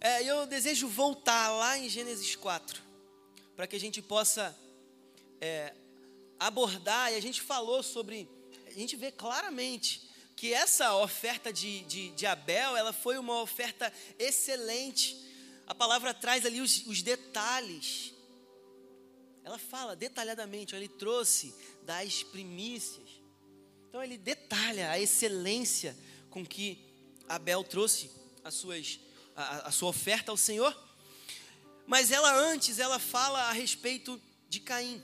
É, 0.00 0.22
eu 0.24 0.46
desejo 0.46 0.88
voltar 0.88 1.50
lá 1.50 1.78
em 1.78 1.88
Gênesis 1.88 2.34
4, 2.36 2.82
para 3.54 3.66
que 3.66 3.76
a 3.76 3.80
gente 3.80 4.00
possa 4.00 4.56
é, 5.40 5.74
abordar, 6.38 7.12
e 7.12 7.16
a 7.16 7.20
gente 7.20 7.42
falou 7.42 7.82
sobre, 7.82 8.28
a 8.66 8.72
gente 8.72 8.96
vê 8.96 9.10
claramente 9.10 10.08
que 10.36 10.54
essa 10.54 10.96
oferta 10.96 11.52
de, 11.52 11.80
de, 11.84 12.10
de 12.12 12.24
Abel, 12.24 12.74
ela 12.76 12.94
foi 12.94 13.18
uma 13.18 13.42
oferta 13.42 13.92
excelente. 14.18 15.29
A 15.70 15.74
palavra 15.74 16.12
traz 16.12 16.44
ali 16.44 16.60
os, 16.60 16.84
os 16.84 17.00
detalhes. 17.00 18.12
Ela 19.44 19.56
fala 19.56 19.94
detalhadamente, 19.94 20.74
ele 20.74 20.88
trouxe 20.88 21.54
das 21.84 22.24
primícias. 22.24 23.08
Então 23.88 24.02
ele 24.02 24.18
detalha 24.18 24.90
a 24.90 24.98
excelência 24.98 25.96
com 26.28 26.44
que 26.44 26.76
Abel 27.28 27.62
trouxe 27.62 28.10
as 28.42 28.54
suas, 28.54 28.98
a, 29.36 29.68
a 29.68 29.70
sua 29.70 29.90
oferta 29.90 30.32
ao 30.32 30.36
Senhor. 30.36 30.76
Mas 31.86 32.10
ela 32.10 32.34
antes, 32.34 32.80
ela 32.80 32.98
fala 32.98 33.42
a 33.42 33.52
respeito 33.52 34.20
de 34.48 34.58
Caim 34.58 35.00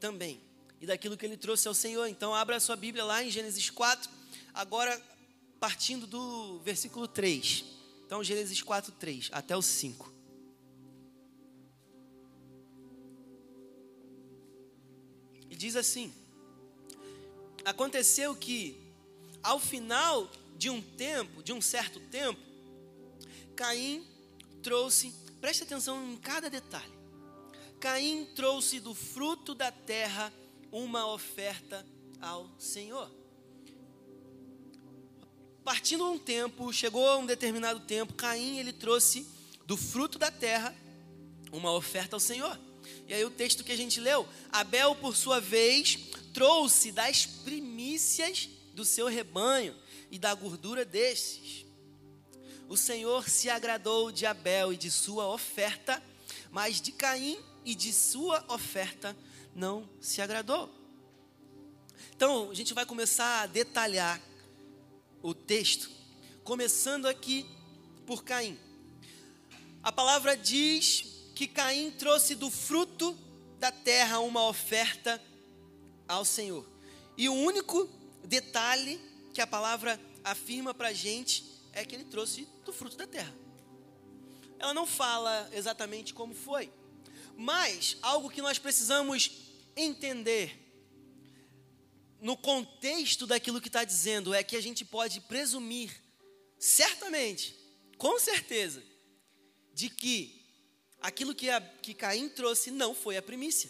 também. 0.00 0.40
E 0.80 0.86
daquilo 0.86 1.16
que 1.16 1.24
ele 1.24 1.36
trouxe 1.36 1.68
ao 1.68 1.74
Senhor. 1.74 2.08
Então 2.08 2.34
abra 2.34 2.56
a 2.56 2.60
sua 2.60 2.74
Bíblia 2.74 3.04
lá 3.04 3.22
em 3.22 3.30
Gênesis 3.30 3.70
4 3.70 4.10
Agora, 4.52 5.00
partindo 5.60 6.08
do 6.08 6.58
versículo 6.58 7.06
3. 7.06 7.81
Então, 8.12 8.22
Gênesis 8.22 8.60
4, 8.60 8.92
3 8.92 9.30
até 9.32 9.56
o 9.56 9.62
5. 9.62 10.12
E 15.48 15.56
diz 15.56 15.76
assim: 15.76 16.12
Aconteceu 17.64 18.36
que, 18.36 18.78
ao 19.42 19.58
final 19.58 20.30
de 20.58 20.68
um 20.68 20.82
tempo, 20.82 21.42
de 21.42 21.54
um 21.54 21.62
certo 21.62 22.00
tempo, 22.00 22.38
Caim 23.56 24.06
trouxe, 24.62 25.10
preste 25.40 25.62
atenção 25.62 26.12
em 26.12 26.18
cada 26.18 26.50
detalhe. 26.50 26.92
Caim 27.80 28.26
trouxe 28.34 28.78
do 28.78 28.94
fruto 28.94 29.54
da 29.54 29.72
terra 29.72 30.30
uma 30.70 31.10
oferta 31.10 31.82
ao 32.20 32.46
Senhor. 32.58 33.21
Partindo 35.64 36.10
um 36.10 36.18
tempo, 36.18 36.72
chegou 36.72 37.20
um 37.20 37.26
determinado 37.26 37.80
tempo, 37.80 38.14
Caim 38.14 38.58
ele 38.58 38.72
trouxe 38.72 39.26
do 39.64 39.76
fruto 39.76 40.18
da 40.18 40.30
terra 40.30 40.74
uma 41.52 41.72
oferta 41.72 42.16
ao 42.16 42.20
Senhor. 42.20 42.58
E 43.06 43.14
aí 43.14 43.24
o 43.24 43.30
texto 43.30 43.62
que 43.62 43.70
a 43.70 43.76
gente 43.76 44.00
leu, 44.00 44.26
Abel 44.50 44.94
por 44.96 45.14
sua 45.14 45.40
vez 45.40 45.98
trouxe 46.34 46.90
das 46.90 47.26
primícias 47.26 48.48
do 48.74 48.84
seu 48.84 49.06
rebanho 49.06 49.76
e 50.10 50.18
da 50.18 50.34
gordura 50.34 50.84
desses. 50.84 51.64
O 52.68 52.76
Senhor 52.76 53.28
se 53.28 53.48
agradou 53.48 54.10
de 54.10 54.26
Abel 54.26 54.72
e 54.72 54.76
de 54.76 54.90
sua 54.90 55.28
oferta, 55.28 56.02
mas 56.50 56.80
de 56.80 56.90
Caim 56.90 57.38
e 57.64 57.74
de 57.74 57.92
sua 57.92 58.44
oferta 58.48 59.16
não 59.54 59.88
se 60.00 60.20
agradou. 60.20 60.70
Então, 62.16 62.50
a 62.50 62.54
gente 62.54 62.74
vai 62.74 62.84
começar 62.84 63.42
a 63.42 63.46
detalhar 63.46 64.20
o 65.22 65.32
texto, 65.32 65.90
começando 66.42 67.06
aqui 67.06 67.46
por 68.04 68.24
Caim. 68.24 68.58
A 69.82 69.92
palavra 69.92 70.36
diz 70.36 71.30
que 71.34 71.46
Caim 71.46 71.90
trouxe 71.92 72.34
do 72.34 72.50
fruto 72.50 73.16
da 73.58 73.70
terra 73.70 74.18
uma 74.20 74.46
oferta 74.46 75.22
ao 76.08 76.24
Senhor. 76.24 76.68
E 77.16 77.28
o 77.28 77.34
único 77.34 77.88
detalhe 78.24 79.00
que 79.32 79.40
a 79.40 79.46
palavra 79.46 80.00
afirma 80.24 80.74
para 80.74 80.88
a 80.88 80.92
gente 80.92 81.44
é 81.72 81.84
que 81.84 81.94
ele 81.94 82.04
trouxe 82.04 82.48
do 82.64 82.72
fruto 82.72 82.96
da 82.96 83.06
terra. 83.06 83.34
Ela 84.58 84.74
não 84.74 84.86
fala 84.86 85.48
exatamente 85.52 86.12
como 86.12 86.34
foi, 86.34 86.72
mas 87.36 87.96
algo 88.02 88.30
que 88.30 88.42
nós 88.42 88.58
precisamos 88.58 89.30
entender 89.76 90.61
no 92.22 92.36
contexto 92.36 93.26
daquilo 93.26 93.60
que 93.60 93.66
está 93.66 93.82
dizendo, 93.82 94.32
é 94.32 94.44
que 94.44 94.56
a 94.56 94.60
gente 94.60 94.84
pode 94.84 95.20
presumir, 95.22 95.90
certamente, 96.56 97.52
com 97.98 98.16
certeza, 98.20 98.80
de 99.74 99.90
que 99.90 100.40
aquilo 101.00 101.34
que, 101.34 101.50
a, 101.50 101.60
que 101.60 101.92
Caim 101.92 102.28
trouxe 102.28 102.70
não 102.70 102.94
foi 102.94 103.16
a 103.16 103.22
primícia. 103.22 103.68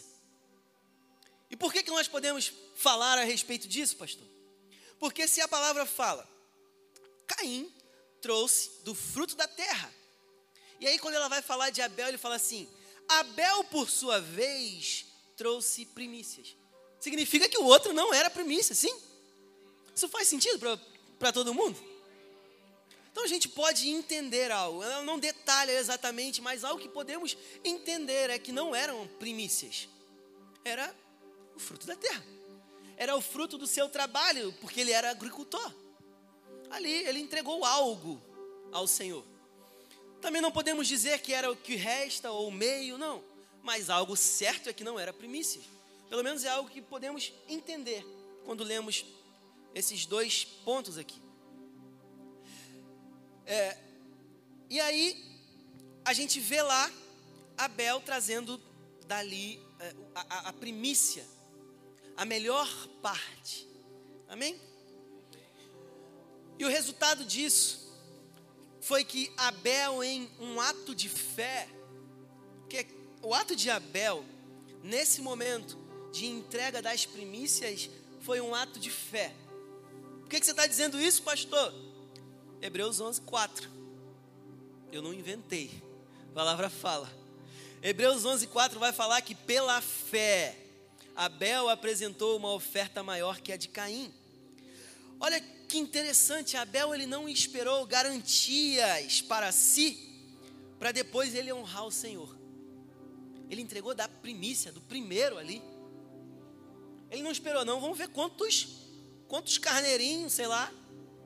E 1.49 1.57
por 1.57 1.73
que, 1.73 1.81
que 1.81 1.89
nós 1.89 2.07
podemos 2.07 2.53
falar 2.75 3.17
a 3.17 3.23
respeito 3.23 3.67
disso, 3.67 3.95
pastor? 3.95 4.27
Porque 4.99 5.27
se 5.27 5.41
a 5.41 5.47
palavra 5.47 5.83
fala, 5.87 6.29
Caim 7.25 7.73
trouxe 8.21 8.83
do 8.83 8.93
fruto 8.93 9.35
da 9.35 9.47
terra. 9.47 9.91
E 10.79 10.85
aí, 10.85 10.99
quando 10.99 11.15
ela 11.15 11.27
vai 11.27 11.41
falar 11.41 11.71
de 11.71 11.81
Abel, 11.81 12.07
ele 12.07 12.19
fala 12.19 12.35
assim: 12.35 12.69
Abel, 13.09 13.63
por 13.63 13.89
sua 13.89 14.21
vez, 14.21 15.07
trouxe 15.35 15.87
primícias 15.87 16.55
significa 17.03 17.49
que 17.49 17.57
o 17.57 17.65
outro 17.65 17.91
não 17.91 18.13
era 18.13 18.29
primícia, 18.29 18.73
sim? 18.73 18.95
Isso 19.93 20.07
faz 20.07 20.27
sentido 20.27 20.79
para 21.19 21.33
todo 21.33 21.53
mundo? 21.53 21.77
Então 23.11 23.25
a 23.25 23.27
gente 23.27 23.49
pode 23.49 23.89
entender 23.89 24.49
algo, 24.51 24.83
não 25.03 25.19
detalha 25.19 25.73
exatamente, 25.73 26.41
mas 26.41 26.63
algo 26.63 26.81
que 26.81 26.87
podemos 26.87 27.37
entender 27.63 28.29
é 28.29 28.39
que 28.39 28.51
não 28.51 28.73
eram 28.73 29.05
primícias, 29.19 29.87
era 30.63 30.95
o 31.55 31.59
fruto 31.59 31.85
da 31.85 31.95
terra, 31.95 32.25
era 32.95 33.15
o 33.15 33.21
fruto 33.21 33.57
do 33.57 33.67
seu 33.67 33.89
trabalho, 33.89 34.53
porque 34.61 34.79
ele 34.79 34.91
era 34.91 35.11
agricultor. 35.11 35.71
Ali 36.71 36.91
ele 36.91 37.19
entregou 37.19 37.63
algo 37.65 38.19
ao 38.71 38.87
Senhor. 38.87 39.23
Também 40.21 40.41
não 40.41 40.51
podemos 40.51 40.87
dizer 40.87 41.19
que 41.19 41.33
era 41.33 41.51
o 41.51 41.55
que 41.55 41.75
resta 41.75 42.31
ou 42.31 42.47
o 42.47 42.51
meio, 42.51 42.97
não, 42.97 43.23
mas 43.61 43.89
algo 43.89 44.15
certo 44.15 44.69
é 44.69 44.73
que 44.73 44.85
não 44.85 44.97
era 44.97 45.13
primícia. 45.13 45.61
Pelo 46.13 46.23
menos 46.23 46.45
é 46.45 46.49
algo 46.49 46.69
que 46.69 46.79
podemos 46.79 47.33
entender 47.49 48.05
quando 48.45 48.63
lemos 48.63 49.03
esses 49.73 50.05
dois 50.05 50.45
pontos 50.45 50.95
aqui. 50.95 51.19
É, 53.47 53.75
e 54.69 54.79
aí, 54.79 55.19
a 56.05 56.13
gente 56.13 56.39
vê 56.39 56.61
lá 56.61 56.91
Abel 57.57 57.99
trazendo 58.01 58.61
dali 59.07 59.59
é, 59.79 59.95
a, 60.13 60.49
a 60.49 60.53
primícia, 60.53 61.25
a 62.15 62.23
melhor 62.25 62.69
parte. 63.01 63.67
Amém? 64.29 64.61
E 66.59 66.63
o 66.63 66.69
resultado 66.69 67.25
disso 67.25 67.91
foi 68.81 69.03
que 69.03 69.33
Abel, 69.35 70.03
em 70.03 70.29
um 70.39 70.61
ato 70.61 70.93
de 70.93 71.09
fé, 71.09 71.67
que 72.69 72.85
o 73.23 73.33
ato 73.33 73.55
de 73.55 73.71
Abel, 73.71 74.23
nesse 74.83 75.19
momento, 75.19 75.81
de 76.13 76.27
entrega 76.27 76.79
das 76.79 77.05
primícias 77.07 77.89
foi 78.21 78.39
um 78.39 78.53
ato 78.53 78.79
de 78.79 78.91
fé. 78.91 79.33
Por 80.21 80.29
que, 80.29 80.39
que 80.39 80.45
você 80.45 80.51
está 80.51 80.67
dizendo 80.67 81.01
isso, 81.01 81.23
pastor? 81.23 81.73
Hebreus 82.61 83.01
11, 83.01 83.19
4. 83.21 83.69
Eu 84.91 85.01
não 85.01 85.11
inventei. 85.13 85.71
A 86.29 86.33
palavra 86.33 86.69
fala. 86.69 87.11
Hebreus 87.81 88.23
11, 88.23 88.45
4 88.47 88.79
vai 88.79 88.93
falar 88.93 89.21
que 89.21 89.33
pela 89.33 89.81
fé 89.81 90.55
Abel 91.15 91.67
apresentou 91.67 92.37
uma 92.37 92.53
oferta 92.53 93.01
maior 93.03 93.41
que 93.41 93.51
a 93.51 93.57
de 93.57 93.67
Caim. 93.67 94.13
Olha 95.19 95.41
que 95.67 95.79
interessante, 95.79 96.55
Abel 96.55 96.93
ele 96.93 97.07
não 97.07 97.27
esperou 97.27 97.85
garantias 97.87 99.21
para 99.21 99.51
si, 99.51 99.97
para 100.77 100.91
depois 100.91 101.33
ele 101.33 101.51
honrar 101.51 101.85
o 101.85 101.91
Senhor. 101.91 102.37
Ele 103.49 103.61
entregou 103.61 103.95
da 103.95 104.07
primícia, 104.07 104.71
do 104.71 104.81
primeiro 104.81 105.37
ali. 105.37 105.61
Ele 107.13 107.21
não 107.21 107.31
esperou, 107.31 107.63
não. 107.63 107.79
Vamos 107.79 107.97
ver 107.97 108.09
quantos, 108.09 108.67
quantos 109.27 109.57
carneirinhos, 109.57 110.33
sei 110.33 110.47
lá, 110.47 110.73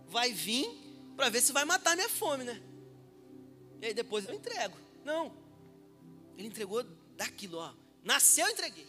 vai 0.10 0.32
vir 0.34 0.70
para 1.16 1.30
ver 1.30 1.42
se 1.42 1.52
vai 1.54 1.66
matar 1.66 1.96
minha 1.96 2.10
fome, 2.10 2.44
né? 2.44 2.62
E 3.82 3.88
aí 3.88 3.94
depois 3.94 4.28
eu 4.28 4.36
entrego. 4.36 4.78
Não. 5.04 5.32
Ele 6.38 6.48
entregou 6.48 6.84
daquilo, 7.16 7.58
ó. 7.58 7.74
Nasceu, 8.04 8.46
eu 8.46 8.52
entreguei. 8.52 8.88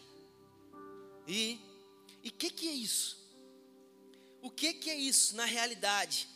E 1.27 1.59
e 2.23 2.31
que 2.31 2.51
que 2.51 2.69
é 2.69 2.73
isso? 2.73 3.17
O 4.43 4.51
que 4.51 4.75
que 4.75 4.91
é 4.91 4.97
isso 4.97 5.37
na 5.37 5.45
realidade? 5.45 6.29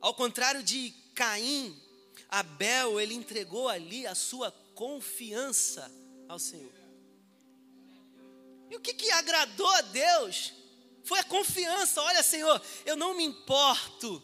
Ao 0.00 0.14
contrário 0.14 0.62
de 0.62 0.92
Caim, 1.14 1.76
Abel, 2.28 3.00
ele 3.00 3.14
entregou 3.14 3.68
ali 3.68 4.06
a 4.06 4.14
sua 4.14 4.50
confiança 4.74 5.90
ao 6.28 6.38
Senhor. 6.38 6.81
E 8.72 8.76
o 8.76 8.80
que, 8.80 8.94
que 8.94 9.10
agradou 9.10 9.68
a 9.68 9.82
Deus 9.82 10.54
foi 11.04 11.18
a 11.18 11.24
confiança. 11.24 12.00
Olha, 12.00 12.22
Senhor, 12.22 12.60
eu 12.86 12.96
não 12.96 13.14
me 13.14 13.22
importo. 13.22 14.22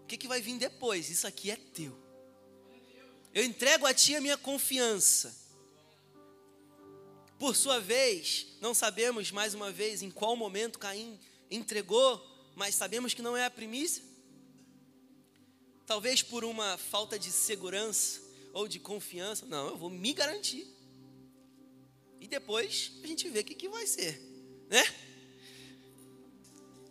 O 0.00 0.06
que, 0.06 0.16
que 0.16 0.28
vai 0.28 0.40
vir 0.40 0.56
depois? 0.56 1.10
Isso 1.10 1.26
aqui 1.26 1.50
é 1.50 1.56
teu. 1.56 1.92
Eu 3.34 3.42
entrego 3.44 3.84
a 3.84 3.92
Ti 3.92 4.14
a 4.14 4.20
minha 4.20 4.38
confiança. 4.38 5.36
Por 7.36 7.56
sua 7.56 7.80
vez, 7.80 8.46
não 8.60 8.74
sabemos 8.74 9.32
mais 9.32 9.52
uma 9.52 9.72
vez 9.72 10.00
em 10.00 10.10
qual 10.10 10.36
momento 10.36 10.78
Caim 10.78 11.18
entregou, 11.50 12.24
mas 12.54 12.76
sabemos 12.76 13.12
que 13.12 13.22
não 13.22 13.36
é 13.36 13.44
a 13.44 13.50
primícia. 13.50 14.04
Talvez 15.84 16.22
por 16.22 16.44
uma 16.44 16.78
falta 16.78 17.18
de 17.18 17.32
segurança 17.32 18.22
ou 18.52 18.68
de 18.68 18.78
confiança. 18.78 19.44
Não, 19.46 19.66
eu 19.66 19.76
vou 19.76 19.90
me 19.90 20.12
garantir. 20.12 20.73
E 22.24 22.26
depois 22.26 22.90
a 23.02 23.06
gente 23.06 23.28
vê 23.28 23.40
o 23.40 23.44
que, 23.44 23.54
que 23.54 23.68
vai 23.68 23.86
ser, 23.86 24.18
né? 24.70 24.82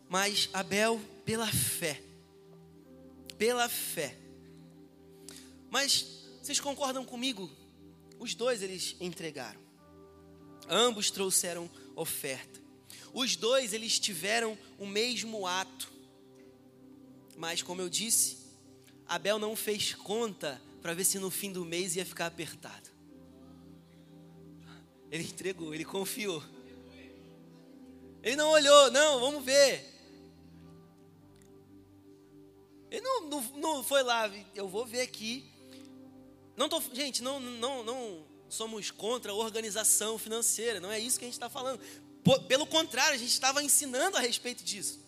Mas 0.07 0.47
Abel, 0.53 1.01
pela 1.25 1.51
fé, 1.51 1.99
pela 3.35 3.67
fé. 3.67 4.15
Mas 5.71 6.05
vocês 6.39 6.59
concordam 6.59 7.03
comigo? 7.03 7.49
Os 8.19 8.35
dois 8.35 8.61
eles 8.61 8.95
entregaram. 8.99 9.59
Ambos 10.69 11.09
trouxeram 11.09 11.67
oferta. 11.95 12.61
Os 13.11 13.35
dois 13.35 13.73
eles 13.73 13.97
tiveram 13.97 14.55
o 14.77 14.85
mesmo 14.85 15.47
ato. 15.47 15.91
Mas 17.35 17.63
como 17.63 17.81
eu 17.81 17.89
disse, 17.89 18.37
Abel 19.07 19.39
não 19.39 19.55
fez 19.55 19.95
conta 19.95 20.61
para 20.79 20.93
ver 20.93 21.05
se 21.05 21.17
no 21.17 21.31
fim 21.31 21.51
do 21.51 21.65
mês 21.65 21.95
ia 21.95 22.05
ficar 22.05 22.27
apertado. 22.27 22.92
Ele 25.13 25.26
entregou, 25.26 25.76
ele 25.76 25.86
confiou. 25.86 26.43
Ele 28.23 28.36
não 28.36 28.49
olhou, 28.49 28.89
não, 28.89 29.19
vamos 29.19 29.45
ver. 29.45 29.88
Ele 32.89 33.02
não, 33.02 33.21
não, 33.30 33.41
não 33.58 33.84
foi 33.84 34.02
lá, 34.02 34.28
eu 34.56 34.67
vou 34.67 34.88
ver 34.88 35.02
aqui. 35.02 35.47
Não 36.58 36.67
tô, 36.67 36.82
gente, 36.91 37.21
não, 37.21 37.39
não, 37.39 37.84
não 37.84 38.26
somos 38.49 38.89
contra 38.89 39.32
a 39.32 39.36
organização 39.36 40.17
financeira, 40.17 40.80
não 40.80 40.91
é 40.91 40.97
isso 40.99 41.19
que 41.19 41.26
a 41.26 41.28
gente 41.28 41.36
está 41.36 41.49
falando. 41.49 41.80
Pelo 42.47 42.65
contrário, 42.65 43.13
a 43.13 43.19
gente 43.19 43.34
estava 43.34 43.62
ensinando 43.62 44.17
a 44.17 44.19
respeito 44.19 44.63
disso. 44.63 44.99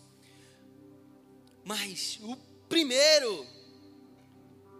Mas 1.64 2.20
o 2.22 2.36
primeiro 2.68 3.44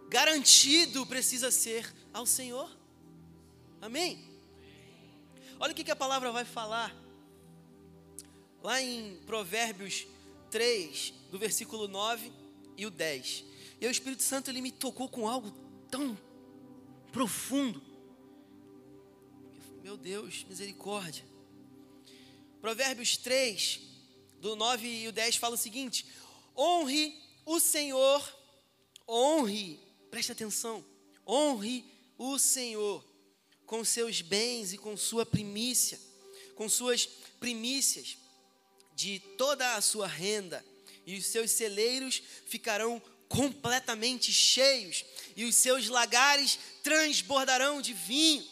garantido 0.07 1.05
precisa 1.05 1.51
ser 1.51 1.93
ao 2.13 2.25
Senhor. 2.25 2.71
Amém? 3.81 4.26
Olha 5.59 5.71
o 5.71 5.75
que, 5.75 5.83
que 5.83 5.91
a 5.91 5.95
palavra 5.95 6.31
vai 6.31 6.45
falar. 6.45 6.95
Lá 8.61 8.81
em 8.81 9.17
Provérbios 9.25 10.07
3, 10.51 11.13
do 11.31 11.39
versículo 11.39 11.87
9 11.87 12.31
e 12.75 12.85
o 12.85 12.91
10. 12.91 13.43
E 13.79 13.87
o 13.87 13.91
Espírito 13.91 14.23
Santo 14.23 14.49
ele 14.49 14.61
me 14.61 14.71
tocou 14.71 15.07
com 15.07 15.27
algo 15.27 15.51
tão 15.89 16.17
profundo. 17.11 17.81
Meu 19.83 19.97
Deus, 19.97 20.45
misericórdia. 20.47 21.25
Provérbios 22.61 23.17
3, 23.17 23.79
do 24.39 24.55
9 24.55 24.87
e 24.87 25.07
o 25.07 25.11
10 25.11 25.37
fala 25.37 25.55
o 25.55 25.57
seguinte: 25.57 26.05
Honre 26.55 27.15
o 27.45 27.59
Senhor, 27.59 28.21
honre 29.07 29.79
Preste 30.09 30.31
atenção. 30.31 30.83
Honre 31.27 31.85
o 32.17 32.39
Senhor 32.39 33.03
com 33.67 33.83
seus 33.83 34.21
bens 34.21 34.73
e 34.73 34.77
com 34.77 34.97
sua 34.97 35.25
primícia, 35.25 35.99
com 36.55 36.67
suas 36.67 37.05
primícias 37.39 38.17
de 38.95 39.19
toda 39.37 39.75
a 39.75 39.81
sua 39.81 40.07
renda, 40.07 40.65
e 41.05 41.15
os 41.17 41.25
seus 41.27 41.51
celeiros 41.51 42.23
ficarão 42.47 42.99
completamente 43.29 44.33
cheios, 44.33 45.05
e 45.35 45.43
os 45.43 45.55
seus 45.55 45.87
lagares 45.89 46.57
transbordarão 46.81 47.81
de 47.81 47.93
vinho. 47.93 48.47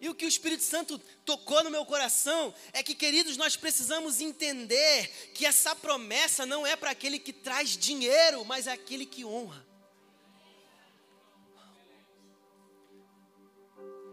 E 0.00 0.08
o 0.10 0.14
que 0.14 0.26
o 0.26 0.28
Espírito 0.28 0.62
Santo 0.62 0.98
tocou 1.24 1.64
no 1.64 1.70
meu 1.70 1.86
coração 1.86 2.54
é 2.74 2.82
que, 2.82 2.94
queridos, 2.94 3.38
nós 3.38 3.56
precisamos 3.56 4.20
entender 4.20 5.08
que 5.32 5.46
essa 5.46 5.74
promessa 5.74 6.44
não 6.44 6.66
é 6.66 6.76
para 6.76 6.90
aquele 6.90 7.18
que 7.18 7.32
traz 7.32 7.70
dinheiro, 7.70 8.44
mas 8.44 8.66
é 8.66 8.72
aquele 8.72 9.06
que 9.06 9.24
honra. 9.24 9.64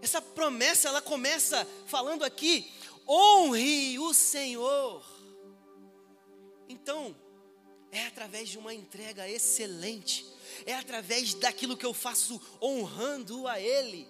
Essa 0.02 0.22
promessa, 0.22 0.88
ela 0.88 1.02
começa 1.02 1.68
falando 1.86 2.24
aqui: 2.24 2.72
honre 3.08 4.00
o 4.00 4.14
Senhor. 4.14 5.06
Então, 6.68 7.16
é 7.92 8.08
através 8.08 8.50
de 8.50 8.58
uma 8.58 8.74
entrega 8.74 9.30
excelente, 9.30 10.26
é 10.66 10.74
através 10.74 11.34
daquilo 11.34 11.78
que 11.78 11.86
eu 11.86 11.94
faço 11.94 12.42
honrando 12.62 13.48
a 13.48 13.60
Ele. 13.60 14.08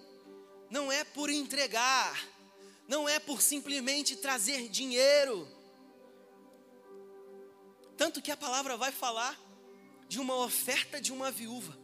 Não 0.70 0.90
é 0.90 1.04
por 1.04 1.28
entregar, 1.28 2.28
não 2.88 3.08
é 3.08 3.18
por 3.18 3.42
simplesmente 3.42 4.16
trazer 4.16 4.68
dinheiro. 4.68 5.46
Tanto 7.96 8.22
que 8.22 8.30
a 8.30 8.36
palavra 8.36 8.76
vai 8.76 8.90
falar 8.90 9.38
de 10.08 10.18
uma 10.18 10.36
oferta 10.36 11.00
de 11.00 11.12
uma 11.12 11.30
viúva 11.30 11.81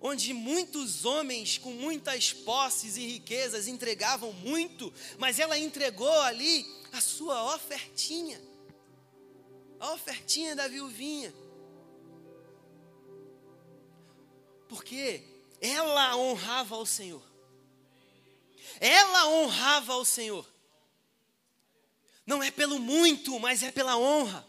onde 0.00 0.32
muitos 0.32 1.04
homens 1.04 1.58
com 1.58 1.70
muitas 1.70 2.32
posses 2.32 2.96
e 2.96 3.06
riquezas 3.06 3.66
entregavam 3.66 4.32
muito, 4.32 4.92
mas 5.18 5.38
ela 5.38 5.58
entregou 5.58 6.20
ali 6.22 6.66
a 6.92 7.00
sua 7.00 7.54
ofertinha, 7.54 8.40
a 9.80 9.92
ofertinha 9.92 10.54
da 10.54 10.68
viuvinha, 10.68 11.34
porque 14.68 15.22
ela 15.60 16.16
honrava 16.16 16.74
ao 16.74 16.86
Senhor, 16.86 17.22
ela 18.78 19.28
honrava 19.28 19.94
ao 19.94 20.04
Senhor, 20.04 20.46
não 22.26 22.42
é 22.42 22.50
pelo 22.50 22.78
muito, 22.78 23.38
mas 23.40 23.62
é 23.62 23.70
pela 23.70 23.96
honra, 23.96 24.46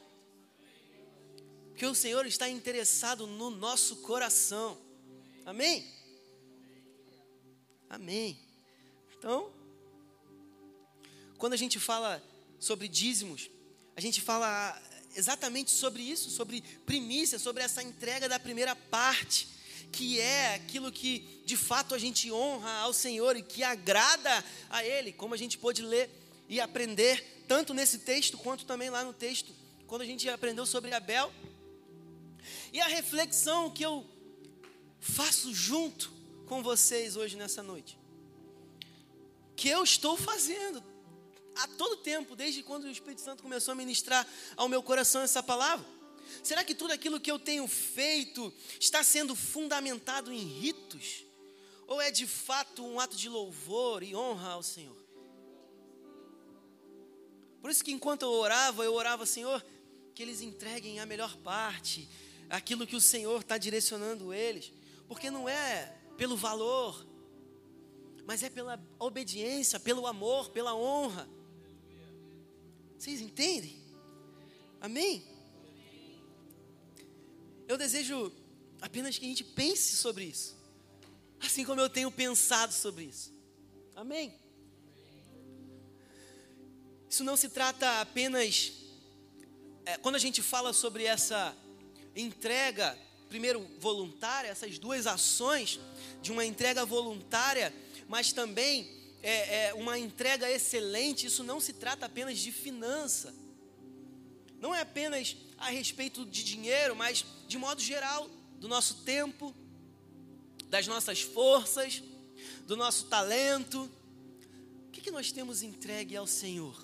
porque 1.69 1.85
o 1.85 1.95
Senhor 1.95 2.25
está 2.25 2.49
interessado 2.49 3.27
no 3.27 3.51
nosso 3.51 3.97
coração. 3.97 4.86
Amém? 5.47 5.87
Amém. 7.89 8.37
Então, 9.17 9.49
quando 11.37 11.53
a 11.53 11.57
gente 11.57 11.79
fala 11.79 12.21
sobre 12.59 12.89
dízimos, 12.89 13.49
a 13.95 14.01
gente 14.01 14.19
fala 14.19 14.77
exatamente 15.15 15.71
sobre 15.71 16.03
isso, 16.03 16.29
sobre 16.29 16.61
primícia, 16.85 17.39
sobre 17.39 17.63
essa 17.63 17.81
entrega 17.81 18.27
da 18.27 18.37
primeira 18.37 18.75
parte, 18.75 19.47
que 19.89 20.19
é 20.19 20.55
aquilo 20.55 20.91
que 20.91 21.41
de 21.45 21.55
fato 21.55 21.95
a 21.95 21.97
gente 21.97 22.29
honra 22.29 22.79
ao 22.79 22.91
Senhor 22.91 23.37
e 23.37 23.41
que 23.41 23.63
agrada 23.63 24.43
a 24.69 24.83
Ele, 24.83 25.13
como 25.13 25.33
a 25.33 25.37
gente 25.37 25.57
pôde 25.57 25.81
ler 25.81 26.09
e 26.49 26.59
aprender, 26.59 27.45
tanto 27.47 27.73
nesse 27.73 27.99
texto 27.99 28.37
quanto 28.37 28.65
também 28.65 28.89
lá 28.89 29.01
no 29.01 29.13
texto, 29.13 29.55
quando 29.87 30.01
a 30.01 30.05
gente 30.05 30.27
aprendeu 30.27 30.65
sobre 30.65 30.93
Abel. 30.93 31.31
E 32.73 32.81
a 32.81 32.87
reflexão 32.87 33.71
que 33.71 33.85
eu 33.85 34.05
faço 35.07 35.53
junto 35.53 36.11
com 36.45 36.61
vocês 36.61 37.15
hoje 37.15 37.35
nessa 37.35 37.63
noite. 37.63 37.97
Que 39.55 39.69
eu 39.69 39.83
estou 39.83 40.15
fazendo 40.17 40.83
a 41.55 41.67
todo 41.67 41.97
tempo, 41.97 42.35
desde 42.35 42.61
quando 42.61 42.83
o 42.83 42.91
Espírito 42.91 43.21
Santo 43.21 43.41
começou 43.41 43.71
a 43.71 43.75
ministrar 43.75 44.27
ao 44.55 44.69
meu 44.69 44.83
coração 44.83 45.21
essa 45.21 45.41
palavra. 45.41 45.85
Será 46.43 46.63
que 46.63 46.75
tudo 46.75 46.91
aquilo 46.91 47.19
que 47.19 47.31
eu 47.31 47.39
tenho 47.39 47.67
feito 47.67 48.53
está 48.79 49.03
sendo 49.03 49.35
fundamentado 49.35 50.31
em 50.31 50.43
ritos? 50.43 51.23
Ou 51.87 52.01
é 52.01 52.11
de 52.11 52.27
fato 52.27 52.85
um 52.85 52.99
ato 52.99 53.15
de 53.15 53.29
louvor 53.29 54.03
e 54.03 54.15
honra 54.15 54.51
ao 54.51 54.61
Senhor? 54.61 54.97
Por 57.61 57.71
isso 57.71 57.83
que 57.83 57.91
enquanto 57.91 58.23
eu 58.23 58.31
orava, 58.31 58.83
eu 58.83 58.93
orava, 58.93 59.25
Senhor, 59.25 59.65
que 60.13 60.21
eles 60.21 60.41
entreguem 60.41 60.99
a 60.99 61.05
melhor 61.05 61.35
parte, 61.37 62.07
aquilo 62.49 62.85
que 62.85 62.95
o 62.95 63.01
Senhor 63.01 63.41
está 63.41 63.57
direcionando 63.57 64.33
eles, 64.33 64.71
porque 65.07 65.31
não 65.31 65.47
é 65.47 65.97
pelo 66.17 66.35
valor, 66.35 67.05
mas 68.25 68.43
é 68.43 68.49
pela 68.49 68.81
obediência, 68.99 69.79
pelo 69.79 70.05
amor, 70.05 70.49
pela 70.49 70.75
honra. 70.75 71.27
Vocês 72.97 73.21
entendem? 73.21 73.81
Amém? 74.81 75.23
Eu 77.67 77.77
desejo 77.77 78.31
apenas 78.81 79.17
que 79.17 79.25
a 79.25 79.29
gente 79.29 79.43
pense 79.43 79.95
sobre 79.95 80.25
isso, 80.25 80.57
assim 81.39 81.63
como 81.63 81.79
eu 81.79 81.89
tenho 81.89 82.11
pensado 82.11 82.73
sobre 82.73 83.05
isso. 83.05 83.33
Amém? 83.95 84.33
Isso 87.09 87.23
não 87.23 87.37
se 87.37 87.49
trata 87.49 88.01
apenas. 88.01 88.73
É, 89.85 89.97
quando 89.97 90.15
a 90.15 90.19
gente 90.19 90.41
fala 90.41 90.73
sobre 90.73 91.05
essa 91.05 91.55
entrega, 92.15 92.97
primeiro 93.29 93.65
voluntária, 93.79 94.49
essas 94.49 94.79
duas 94.79 95.05
ações 95.05 95.79
de 96.21 96.31
uma 96.31 96.45
entrega 96.45 96.85
voluntária, 96.85 97.73
mas 98.07 98.31
também 98.31 98.89
é, 99.21 99.67
é 99.67 99.73
uma 99.73 99.97
entrega 99.97 100.49
excelente, 100.49 101.27
isso 101.27 101.43
não 101.43 101.59
se 101.59 101.73
trata 101.73 102.05
apenas 102.05 102.39
de 102.39 102.51
finança. 102.51 103.33
Não 104.59 104.73
é 104.73 104.81
apenas 104.81 105.35
a 105.57 105.69
respeito 105.69 106.25
de 106.25 106.43
dinheiro, 106.43 106.95
mas 106.95 107.25
de 107.47 107.57
modo 107.57 107.81
geral, 107.81 108.29
do 108.59 108.67
nosso 108.67 109.03
tempo, 109.03 109.53
das 110.69 110.87
nossas 110.87 111.21
forças, 111.21 112.01
do 112.65 112.75
nosso 112.75 113.05
talento. 113.05 113.89
O 114.87 114.91
que, 114.91 115.01
que 115.01 115.11
nós 115.11 115.31
temos 115.31 115.61
entregue 115.61 116.15
ao 116.15 116.27
Senhor? 116.27 116.75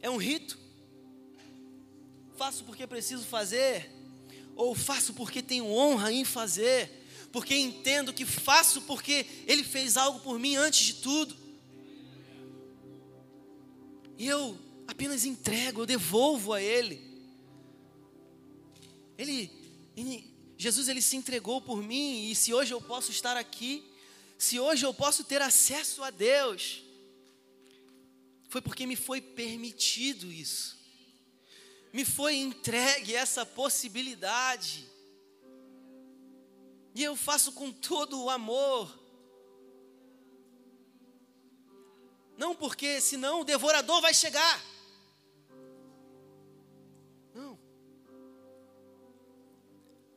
É 0.00 0.10
um 0.10 0.16
rito? 0.16 0.58
Faço 2.36 2.64
porque 2.64 2.86
preciso 2.86 3.24
fazer? 3.24 3.97
Ou 4.58 4.74
faço 4.74 5.14
porque 5.14 5.40
tenho 5.40 5.70
honra 5.70 6.12
em 6.12 6.24
fazer? 6.24 6.90
Porque 7.30 7.54
entendo 7.54 8.12
que 8.12 8.26
faço 8.26 8.82
porque 8.82 9.24
Ele 9.46 9.62
fez 9.62 9.96
algo 9.96 10.18
por 10.18 10.36
mim 10.36 10.56
antes 10.56 10.84
de 10.84 10.94
tudo? 10.94 11.36
E 14.18 14.26
eu 14.26 14.58
apenas 14.88 15.24
entrego, 15.24 15.82
eu 15.82 15.86
devolvo 15.86 16.52
a 16.52 16.60
Ele. 16.60 17.00
Ele, 19.16 19.48
ele, 19.96 20.34
Jesus 20.56 20.88
ele 20.88 21.02
se 21.02 21.16
entregou 21.16 21.60
por 21.60 21.80
mim 21.80 22.28
e 22.28 22.34
se 22.34 22.52
hoje 22.52 22.74
eu 22.74 22.80
posso 22.80 23.12
estar 23.12 23.36
aqui, 23.36 23.84
se 24.36 24.58
hoje 24.58 24.84
eu 24.84 24.92
posso 24.92 25.22
ter 25.22 25.40
acesso 25.40 26.02
a 26.02 26.10
Deus, 26.10 26.82
foi 28.48 28.60
porque 28.60 28.86
me 28.86 28.96
foi 28.96 29.20
permitido 29.20 30.32
isso. 30.32 30.77
Me 31.92 32.04
foi 32.04 32.36
entregue 32.36 33.14
essa 33.14 33.44
possibilidade. 33.44 34.88
E 36.94 37.02
eu 37.02 37.16
faço 37.16 37.52
com 37.52 37.72
todo 37.72 38.22
o 38.22 38.30
amor. 38.30 38.98
Não 42.36 42.54
porque 42.54 43.00
senão 43.00 43.40
o 43.40 43.44
devorador 43.44 44.00
vai 44.00 44.14
chegar. 44.14 44.64
Não. 47.34 47.58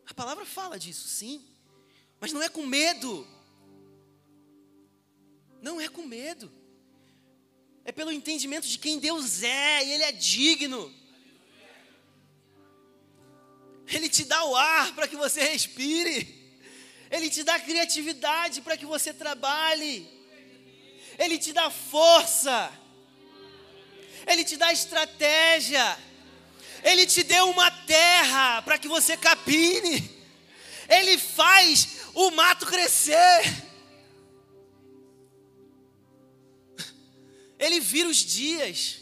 A 0.05 0.13
palavra 0.13 0.45
fala 0.45 0.77
disso, 0.77 1.07
sim. 1.07 1.45
Mas 2.19 2.31
não 2.31 2.41
é 2.41 2.49
com 2.49 2.65
medo. 2.65 3.27
Não 5.61 5.79
é 5.79 5.87
com 5.87 6.05
medo 6.05 6.61
é 7.83 7.91
pelo 7.91 8.11
entendimento 8.11 8.67
de 8.67 8.77
quem 8.77 8.99
Deus 8.99 9.43
é, 9.43 9.85
e 9.85 9.91
Ele 9.91 10.03
é 10.03 10.11
digno. 10.11 10.93
Ele 13.91 14.07
te 14.07 14.23
dá 14.23 14.43
o 14.45 14.55
ar 14.55 14.93
para 14.93 15.07
que 15.07 15.15
você 15.15 15.41
respire, 15.43 16.55
Ele 17.09 17.29
te 17.29 17.43
dá 17.43 17.59
criatividade 17.59 18.61
para 18.61 18.77
que 18.77 18.85
você 18.85 19.13
trabalhe, 19.13 20.07
Ele 21.19 21.37
te 21.37 21.51
dá 21.51 21.69
força, 21.69 22.71
Ele 24.25 24.45
te 24.45 24.55
dá 24.55 24.71
estratégia, 24.71 25.97
Ele 26.83 27.05
te 27.05 27.21
deu 27.23 27.49
uma 27.49 27.69
terra 27.69 28.61
para 28.61 28.77
que 28.77 28.87
você 28.87 29.17
capine, 29.17 30.09
Ele 30.87 31.17
faz 31.17 31.99
o 32.13 32.31
mato 32.31 32.65
crescer. 32.65 33.71
Ele 37.59 37.79
vira 37.79 38.09
os 38.09 38.17
dias, 38.17 38.99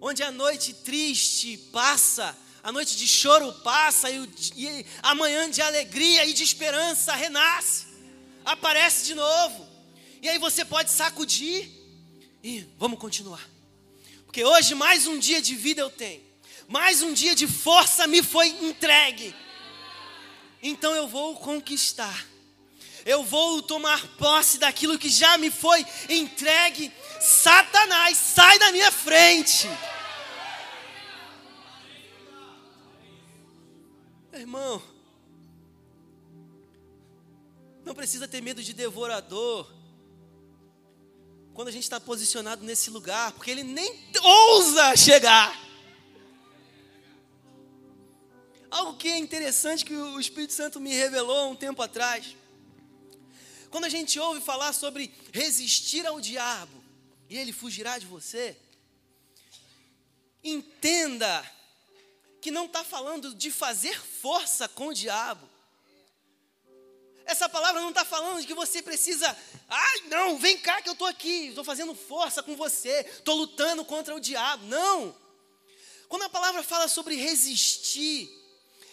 onde 0.00 0.22
a 0.22 0.30
noite 0.30 0.72
triste 0.72 1.56
passa, 1.72 2.38
a 2.64 2.72
noite 2.72 2.96
de 2.96 3.06
choro 3.06 3.52
passa, 3.62 4.10
e, 4.10 4.18
o, 4.18 4.28
e 4.56 4.86
amanhã 5.02 5.50
de 5.50 5.60
alegria 5.60 6.24
e 6.24 6.32
de 6.32 6.42
esperança 6.42 7.14
renasce, 7.14 7.84
aparece 8.42 9.04
de 9.04 9.14
novo, 9.14 9.68
e 10.22 10.30
aí 10.30 10.38
você 10.38 10.64
pode 10.64 10.90
sacudir 10.90 11.70
e 12.42 12.66
vamos 12.78 12.98
continuar, 12.98 13.46
porque 14.24 14.42
hoje 14.42 14.74
mais 14.74 15.06
um 15.06 15.18
dia 15.18 15.42
de 15.42 15.54
vida 15.54 15.82
eu 15.82 15.90
tenho, 15.90 16.22
mais 16.66 17.02
um 17.02 17.12
dia 17.12 17.34
de 17.34 17.46
força 17.46 18.06
me 18.06 18.22
foi 18.22 18.48
entregue, 18.48 19.34
então 20.62 20.94
eu 20.94 21.06
vou 21.06 21.36
conquistar 21.36 22.26
eu 23.06 23.22
vou 23.22 23.60
tomar 23.60 24.02
posse 24.16 24.56
daquilo 24.56 24.98
que 24.98 25.10
já 25.10 25.36
me 25.36 25.50
foi 25.50 25.84
entregue. 26.08 26.90
Satanás, 27.20 28.16
sai 28.16 28.58
da 28.58 28.72
minha 28.72 28.90
frente. 28.90 29.68
Irmão, 34.38 34.82
não 37.84 37.94
precisa 37.94 38.26
ter 38.26 38.40
medo 38.40 38.62
de 38.62 38.72
devorador. 38.72 39.70
Quando 41.52 41.68
a 41.68 41.70
gente 41.70 41.84
está 41.84 42.00
posicionado 42.00 42.64
nesse 42.64 42.90
lugar, 42.90 43.32
porque 43.32 43.50
ele 43.50 43.62
nem 43.62 43.96
ousa 44.22 44.96
chegar. 44.96 45.56
Algo 48.70 48.96
que 48.96 49.06
é 49.06 49.18
interessante 49.18 49.84
que 49.84 49.94
o 49.94 50.18
Espírito 50.18 50.52
Santo 50.52 50.80
me 50.80 50.92
revelou 50.92 51.52
um 51.52 51.54
tempo 51.54 51.80
atrás. 51.80 52.34
Quando 53.70 53.84
a 53.84 53.88
gente 53.88 54.18
ouve 54.18 54.40
falar 54.40 54.72
sobre 54.72 55.14
resistir 55.32 56.04
ao 56.06 56.20
diabo 56.20 56.82
e 57.28 57.36
ele 57.38 57.52
fugirá 57.52 57.98
de 57.98 58.06
você, 58.06 58.56
entenda 60.42 61.48
que 62.44 62.50
não 62.50 62.66
está 62.66 62.84
falando 62.84 63.34
de 63.34 63.50
fazer 63.50 63.98
força 63.98 64.68
com 64.68 64.88
o 64.88 64.92
diabo. 64.92 65.48
Essa 67.24 67.48
palavra 67.48 67.80
não 67.80 67.88
está 67.88 68.04
falando 68.04 68.42
de 68.42 68.46
que 68.46 68.52
você 68.52 68.82
precisa, 68.82 69.34
ai 69.66 70.00
não, 70.08 70.36
vem 70.36 70.58
cá 70.58 70.82
que 70.82 70.90
eu 70.90 70.92
estou 70.92 71.06
aqui, 71.06 71.46
estou 71.46 71.64
fazendo 71.64 71.94
força 71.94 72.42
com 72.42 72.54
você, 72.54 73.00
estou 73.08 73.34
lutando 73.34 73.82
contra 73.82 74.14
o 74.14 74.20
diabo. 74.20 74.66
Não. 74.66 75.16
Quando 76.06 76.24
a 76.24 76.28
palavra 76.28 76.62
fala 76.62 76.86
sobre 76.86 77.14
resistir, 77.14 78.28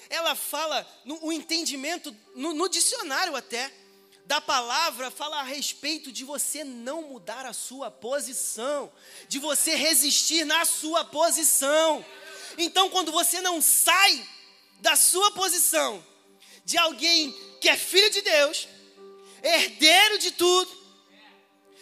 ela 0.10 0.34
fala 0.34 0.88
no 1.04 1.20
o 1.22 1.34
entendimento, 1.34 2.16
no, 2.34 2.54
no 2.54 2.70
dicionário 2.70 3.36
até, 3.36 3.70
da 4.26 4.40
palavra 4.40 5.12
fala 5.12 5.42
a 5.42 5.44
respeito 5.44 6.10
de 6.10 6.24
você 6.24 6.64
não 6.64 7.02
mudar 7.02 7.46
a 7.46 7.52
sua 7.52 7.92
posição, 7.92 8.90
de 9.28 9.40
você 9.40 9.76
resistir 9.76 10.46
na 10.46 10.64
sua 10.64 11.04
posição. 11.04 12.06
Então, 12.58 12.90
quando 12.90 13.12
você 13.12 13.42
não 13.42 13.62
sai 13.62 14.28
da 14.80 14.96
sua 14.96 15.32
posição, 15.32 16.04
de 16.66 16.78
alguém 16.78 17.32
que 17.60 17.70
é 17.70 17.78
filho 17.78 18.10
de 18.10 18.22
Deus, 18.22 18.68
herdeiro 19.44 20.18
de 20.18 20.32
tudo, 20.32 20.72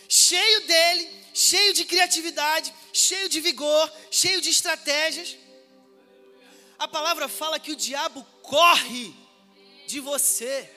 cheio 0.08 0.68
dele, 0.68 1.10
cheio 1.34 1.74
de 1.74 1.86
criatividade, 1.86 2.74
cheio 2.94 3.30
de 3.30 3.40
vigor, 3.40 3.92
cheio 4.12 4.42
de 4.42 4.50
estratégias, 4.50 5.38
a 6.78 6.88
palavra 6.88 7.28
fala 7.28 7.60
que 7.60 7.72
o 7.72 7.76
diabo 7.76 8.26
corre 8.42 9.14
de 9.86 10.00
você. 10.00 10.70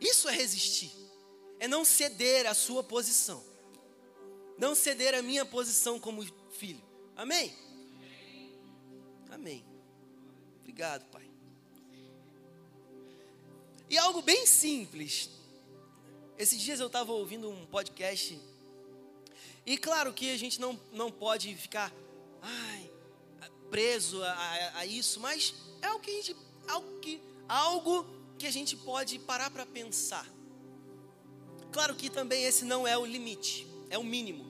Isso 0.00 0.28
é 0.28 0.32
resistir. 0.32 0.92
É 1.60 1.68
não 1.68 1.84
ceder 1.84 2.46
a 2.46 2.52
sua 2.52 2.82
posição. 2.82 3.42
Não 4.58 4.74
ceder 4.74 5.14
a 5.14 5.22
minha 5.22 5.44
posição 5.44 6.00
como 6.00 6.26
filho. 6.58 6.82
Amém? 7.16 7.56
Amém. 9.34 9.64
Obrigado, 10.60 11.04
Pai. 11.10 11.28
E 13.90 13.98
algo 13.98 14.22
bem 14.22 14.46
simples. 14.46 15.28
Esses 16.38 16.60
dias 16.60 16.78
eu 16.78 16.86
estava 16.86 17.12
ouvindo 17.12 17.50
um 17.50 17.66
podcast. 17.66 18.40
E 19.66 19.76
claro 19.76 20.12
que 20.12 20.30
a 20.30 20.36
gente 20.36 20.60
não, 20.60 20.78
não 20.92 21.10
pode 21.10 21.54
ficar 21.56 21.92
ai, 22.40 22.90
preso 23.70 24.22
a, 24.22 24.30
a, 24.30 24.78
a 24.78 24.86
isso, 24.86 25.18
mas 25.18 25.54
é 25.82 25.86
algo 25.86 26.00
que 26.00 26.10
a 26.10 26.14
gente. 26.14 26.36
Algo 26.68 27.00
que, 27.00 27.20
algo 27.48 28.06
que 28.38 28.46
a 28.46 28.52
gente 28.52 28.76
pode 28.76 29.18
parar 29.18 29.50
para 29.50 29.66
pensar. 29.66 30.26
Claro 31.72 31.96
que 31.96 32.08
também 32.08 32.44
esse 32.44 32.64
não 32.64 32.86
é 32.86 32.96
o 32.96 33.04
limite, 33.04 33.66
é 33.90 33.98
o 33.98 34.04
mínimo. 34.04 34.46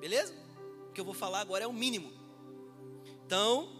Beleza? 0.00 0.34
O 0.88 0.92
que 0.92 1.00
eu 1.00 1.04
vou 1.04 1.14
falar 1.14 1.40
agora 1.40 1.62
é 1.64 1.66
o 1.66 1.72
mínimo. 1.72 2.12
Então, 3.24 3.75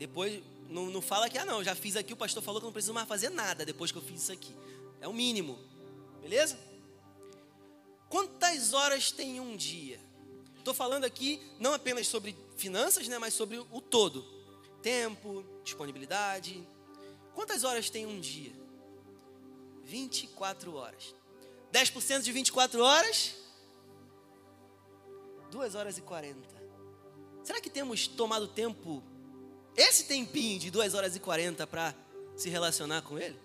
depois, 0.00 0.42
não, 0.70 0.86
não 0.86 1.02
fala 1.02 1.28
que, 1.28 1.36
ah, 1.36 1.44
não, 1.44 1.62
já 1.62 1.74
fiz 1.74 1.94
aqui, 1.94 2.14
o 2.14 2.16
pastor 2.16 2.42
falou 2.42 2.58
que 2.58 2.64
não 2.64 2.72
preciso 2.72 2.94
mais 2.94 3.06
fazer 3.06 3.28
nada 3.28 3.66
depois 3.66 3.92
que 3.92 3.98
eu 3.98 4.02
fiz 4.02 4.22
isso 4.22 4.32
aqui. 4.32 4.56
É 4.98 5.06
o 5.06 5.12
mínimo. 5.12 5.58
Beleza? 6.22 6.58
Quantas 8.08 8.72
horas 8.72 9.12
tem 9.12 9.38
um 9.38 9.54
dia? 9.54 10.00
Estou 10.56 10.72
falando 10.72 11.04
aqui 11.04 11.38
não 11.58 11.74
apenas 11.74 12.06
sobre 12.06 12.34
finanças, 12.56 13.08
né, 13.08 13.18
mas 13.18 13.34
sobre 13.34 13.58
o 13.58 13.80
todo. 13.82 14.24
Tempo, 14.80 15.44
disponibilidade. 15.62 16.66
Quantas 17.34 17.62
horas 17.62 17.90
tem 17.90 18.06
um 18.06 18.18
dia? 18.18 18.54
24 19.84 20.76
horas. 20.76 21.14
10% 21.70 22.22
de 22.22 22.32
24 22.32 22.82
horas? 22.82 23.34
2 25.50 25.74
horas 25.74 25.98
e 25.98 26.00
40. 26.00 26.40
Será 27.44 27.60
que 27.60 27.68
temos 27.68 28.06
tomado 28.06 28.48
tempo, 28.48 29.02
esse 29.82 30.04
tempinho 30.04 30.58
de 30.58 30.70
2 30.70 30.94
horas 30.94 31.16
e 31.16 31.20
40 31.20 31.66
para 31.66 31.94
se 32.36 32.48
relacionar 32.48 33.02
com 33.02 33.18
Ele? 33.18 33.38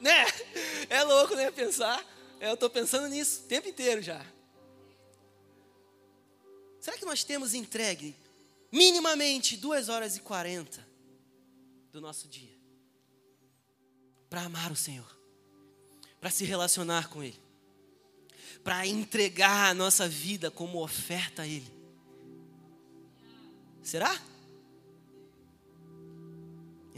Né? 0.00 0.24
É 0.90 1.02
louco, 1.02 1.34
né? 1.34 1.50
Pensar. 1.50 2.02
Eu 2.40 2.54
estou 2.54 2.70
pensando 2.70 3.08
nisso 3.08 3.42
o 3.44 3.48
tempo 3.48 3.68
inteiro 3.68 4.00
já. 4.00 4.24
Será 6.80 6.96
que 6.96 7.04
nós 7.04 7.24
temos 7.24 7.52
entregue 7.52 8.16
minimamente 8.72 9.56
2 9.56 9.90
horas 9.90 10.16
e 10.16 10.20
40 10.20 10.86
do 11.92 12.00
nosso 12.00 12.26
dia 12.26 12.56
para 14.30 14.42
amar 14.42 14.72
o 14.72 14.76
Senhor? 14.76 15.18
para 16.20 16.30
se 16.30 16.44
relacionar 16.44 17.08
com 17.08 17.22
Ele, 17.22 17.40
para 18.64 18.86
entregar 18.86 19.70
a 19.70 19.74
nossa 19.74 20.08
vida 20.08 20.50
como 20.50 20.82
oferta 20.82 21.42
a 21.42 21.46
Ele. 21.46 21.72
Será? 23.82 24.20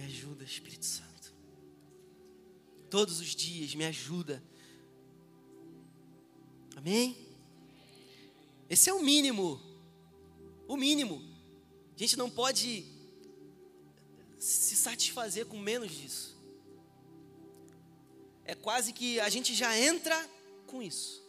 Me 0.00 0.06
ajuda, 0.06 0.44
Espírito 0.44 0.86
Santo. 0.86 1.34
Todos 2.88 3.20
os 3.20 3.34
dias 3.34 3.74
me 3.74 3.84
ajuda. 3.84 4.42
Amém? 6.74 7.16
Esse 8.68 8.88
é 8.88 8.94
o 8.94 9.02
mínimo. 9.02 9.60
O 10.66 10.76
mínimo. 10.76 11.22
A 11.94 11.98
gente 11.98 12.16
não 12.16 12.30
pode 12.30 12.86
se 14.38 14.74
satisfazer 14.74 15.44
com 15.44 15.58
menos 15.58 15.90
disso 15.90 16.40
é 18.50 18.54
quase 18.56 18.92
que 18.92 19.20
a 19.20 19.28
gente 19.28 19.54
já 19.54 19.78
entra 19.78 20.28
com 20.66 20.82
isso. 20.82 21.22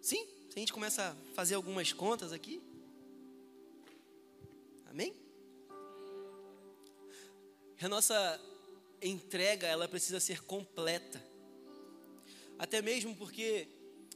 Sim? 0.00 0.26
Se 0.48 0.56
a 0.56 0.58
gente 0.58 0.72
começa 0.72 1.10
a 1.10 1.34
fazer 1.34 1.54
algumas 1.54 1.92
contas 1.92 2.32
aqui. 2.32 2.62
A 7.82 7.88
nossa 7.88 8.40
entrega, 9.02 9.66
ela 9.66 9.88
precisa 9.88 10.20
ser 10.20 10.44
completa. 10.44 11.20
Até 12.56 12.80
mesmo 12.80 13.16
porque 13.16 13.66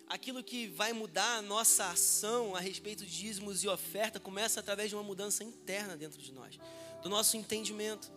aquilo 0.06 0.40
que 0.40 0.68
vai 0.68 0.92
mudar 0.92 1.38
a 1.38 1.42
nossa 1.42 1.86
ação 1.90 2.54
a 2.54 2.60
respeito 2.60 3.04
de 3.04 3.10
dízimos 3.10 3.64
e 3.64 3.68
oferta 3.68 4.20
começa 4.20 4.60
através 4.60 4.88
de 4.88 4.94
uma 4.94 5.02
mudança 5.02 5.42
interna 5.42 5.96
dentro 5.96 6.22
de 6.22 6.30
nós, 6.30 6.60
do 7.02 7.08
nosso 7.08 7.36
entendimento. 7.36 8.08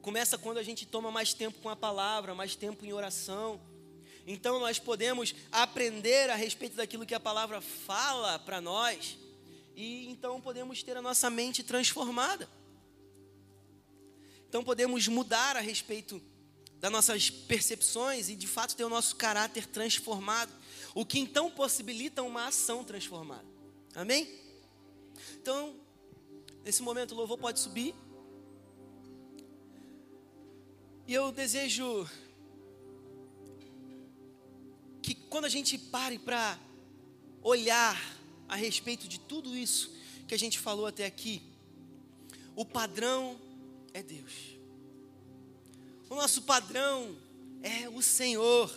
Começa 0.00 0.38
quando 0.38 0.58
a 0.58 0.62
gente 0.62 0.86
toma 0.86 1.10
mais 1.10 1.34
tempo 1.34 1.58
com 1.58 1.68
a 1.68 1.74
palavra, 1.74 2.36
mais 2.36 2.54
tempo 2.54 2.84
em 2.84 2.92
oração. 2.92 3.60
Então 4.24 4.60
nós 4.60 4.78
podemos 4.78 5.34
aprender 5.50 6.30
a 6.30 6.36
respeito 6.36 6.76
daquilo 6.76 7.04
que 7.04 7.16
a 7.16 7.20
palavra 7.20 7.60
fala 7.60 8.38
para 8.38 8.60
nós 8.60 9.18
e 9.74 10.08
então 10.08 10.40
podemos 10.40 10.84
ter 10.84 10.96
a 10.96 11.02
nossa 11.02 11.28
mente 11.28 11.64
transformada. 11.64 12.48
Então 14.52 14.62
podemos 14.62 15.08
mudar 15.08 15.56
a 15.56 15.60
respeito 15.60 16.20
das 16.78 16.92
nossas 16.92 17.30
percepções 17.30 18.28
e 18.28 18.36
de 18.36 18.46
fato 18.46 18.76
ter 18.76 18.84
o 18.84 18.88
nosso 18.90 19.16
caráter 19.16 19.66
transformado, 19.66 20.52
o 20.94 21.06
que 21.06 21.18
então 21.18 21.50
possibilita 21.50 22.22
uma 22.22 22.48
ação 22.48 22.84
transformada. 22.84 23.46
Amém? 23.94 24.28
Então, 25.40 25.74
nesse 26.62 26.82
momento 26.82 27.12
o 27.12 27.14
louvor 27.14 27.38
pode 27.38 27.60
subir. 27.60 27.94
E 31.08 31.14
eu 31.14 31.32
desejo 31.32 32.06
que 35.00 35.14
quando 35.14 35.46
a 35.46 35.48
gente 35.48 35.78
pare 35.78 36.18
para 36.18 36.58
olhar 37.42 37.98
a 38.46 38.54
respeito 38.54 39.08
de 39.08 39.18
tudo 39.18 39.56
isso 39.56 39.96
que 40.28 40.34
a 40.34 40.38
gente 40.38 40.58
falou 40.58 40.84
até 40.84 41.06
aqui, 41.06 41.40
o 42.54 42.66
padrão 42.66 43.40
é 43.92 44.02
Deus. 44.02 44.32
O 46.08 46.14
nosso 46.14 46.42
padrão 46.42 47.16
é 47.62 47.88
o 47.88 48.02
Senhor. 48.02 48.70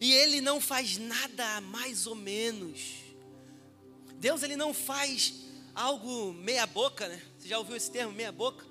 E 0.00 0.12
ele 0.12 0.40
não 0.40 0.60
faz 0.60 0.98
nada 0.98 1.60
mais 1.60 2.06
ou 2.06 2.14
menos. 2.14 2.96
Deus 4.16 4.42
ele 4.42 4.56
não 4.56 4.74
faz 4.74 5.34
algo 5.74 6.32
meia 6.32 6.66
boca, 6.66 7.08
né? 7.08 7.22
Você 7.38 7.48
já 7.48 7.58
ouviu 7.58 7.76
esse 7.76 7.90
termo 7.90 8.12
meia 8.12 8.32
boca? 8.32 8.64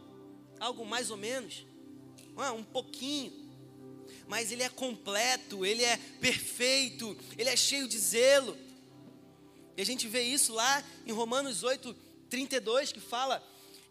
Algo 0.59 0.85
mais 0.85 1.09
ou 1.09 1.17
menos 1.17 1.65
ah, 2.37 2.51
um 2.53 2.63
pouquinho. 2.63 3.31
Mas 4.27 4.51
ele 4.51 4.63
é 4.63 4.69
completo, 4.69 5.65
ele 5.65 5.83
é 5.83 5.97
perfeito, 6.19 7.15
ele 7.37 7.49
é 7.49 7.55
cheio 7.55 7.87
de 7.87 7.97
zelo. 7.97 8.57
E 9.77 9.81
a 9.81 9.85
gente 9.85 10.07
vê 10.07 10.23
isso 10.23 10.53
lá 10.53 10.83
em 11.05 11.11
Romanos 11.11 11.63
8, 11.63 11.95
32, 12.29 12.91
que 12.91 12.99
fala 12.99 13.43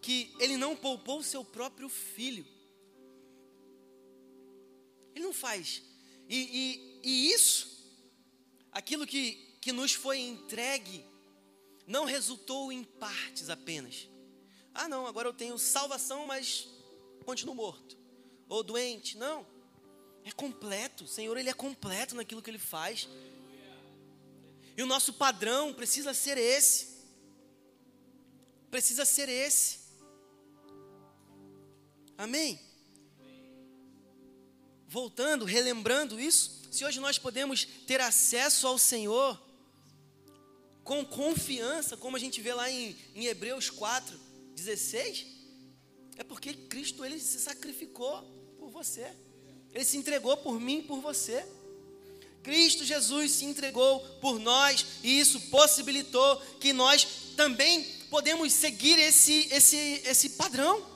que 0.05 0.37
ele 0.39 0.59
não 0.59 0.77
poupou 0.77 1.21
o 1.21 1.25
seu 1.25 1.43
próprio 1.43 1.89
filho. 1.89 2.47
Ele 5.15 5.25
não 5.25 5.33
faz. 5.33 5.83
E, 6.29 6.37
e, 6.37 7.01
e 7.03 7.33
isso, 7.33 7.83
aquilo 8.71 9.07
que, 9.07 9.57
que 9.63 9.73
nos 9.73 9.95
foi 9.95 10.21
entregue, 10.21 11.07
não 11.87 12.05
resultou 12.05 12.71
em 12.71 12.85
partes 12.85 13.49
apenas. 13.49 14.07
Ah, 14.75 14.87
não, 14.89 15.07
agora 15.07 15.27
eu 15.27 15.33
tenho 15.33 15.59
salvação, 15.59 16.27
mas 16.27 16.69
continuo 17.25 17.55
morto 17.55 17.97
ou 18.47 18.63
doente. 18.63 19.17
Não. 19.17 19.47
É 20.23 20.33
completo. 20.33 21.05
O 21.05 21.09
Senhor, 21.09 21.35
Ele 21.35 21.49
é 21.49 21.55
completo 21.55 22.15
naquilo 22.15 22.43
que 22.43 22.51
Ele 22.51 22.59
faz. 22.59 23.09
E 24.77 24.83
o 24.83 24.87
nosso 24.87 25.15
padrão 25.15 25.73
precisa 25.73 26.13
ser 26.13 26.37
esse. 26.37 26.93
Precisa 28.71 29.07
ser 29.07 29.31
esse. 29.31 29.84
Amém? 32.17 32.59
Voltando, 34.87 35.45
relembrando 35.45 36.21
isso, 36.21 36.63
se 36.71 36.85
hoje 36.85 37.01
nós 37.01 37.19
podemos 37.19 37.65
ter 37.87 38.01
acesso 38.01 38.67
ao 38.67 38.79
Senhor 38.79 39.41
com 40.83 41.05
confiança, 41.05 41.97
como 41.97 42.17
a 42.17 42.21
gente 42.21 42.41
vê 42.41 42.53
lá 42.53 42.71
em, 42.71 42.97
em 43.15 43.27
Hebreus 43.27 43.71
4, 43.71 44.19
16, 44.55 45.27
é 46.17 46.23
porque 46.23 46.53
Cristo 46.55 47.05
ele 47.05 47.19
se 47.19 47.41
sacrificou 47.41 48.35
você. 48.75 49.09
Ele 49.73 49.85
se 49.85 49.97
entregou 49.97 50.37
por 50.37 50.61
mim 50.61 50.79
e 50.79 50.83
por 50.83 51.01
você. 51.01 51.47
Cristo 52.43 52.85
Jesus 52.85 53.31
se 53.31 53.45
entregou 53.45 54.01
por 54.21 54.39
nós 54.39 54.85
e 55.03 55.19
isso 55.19 55.41
possibilitou 55.43 56.37
que 56.61 56.73
nós 56.73 57.07
também 57.37 57.85
podemos 58.11 58.53
seguir 58.53 58.99
esse, 58.99 59.49
esse, 59.51 60.03
esse 60.05 60.31
padrão. 60.31 60.94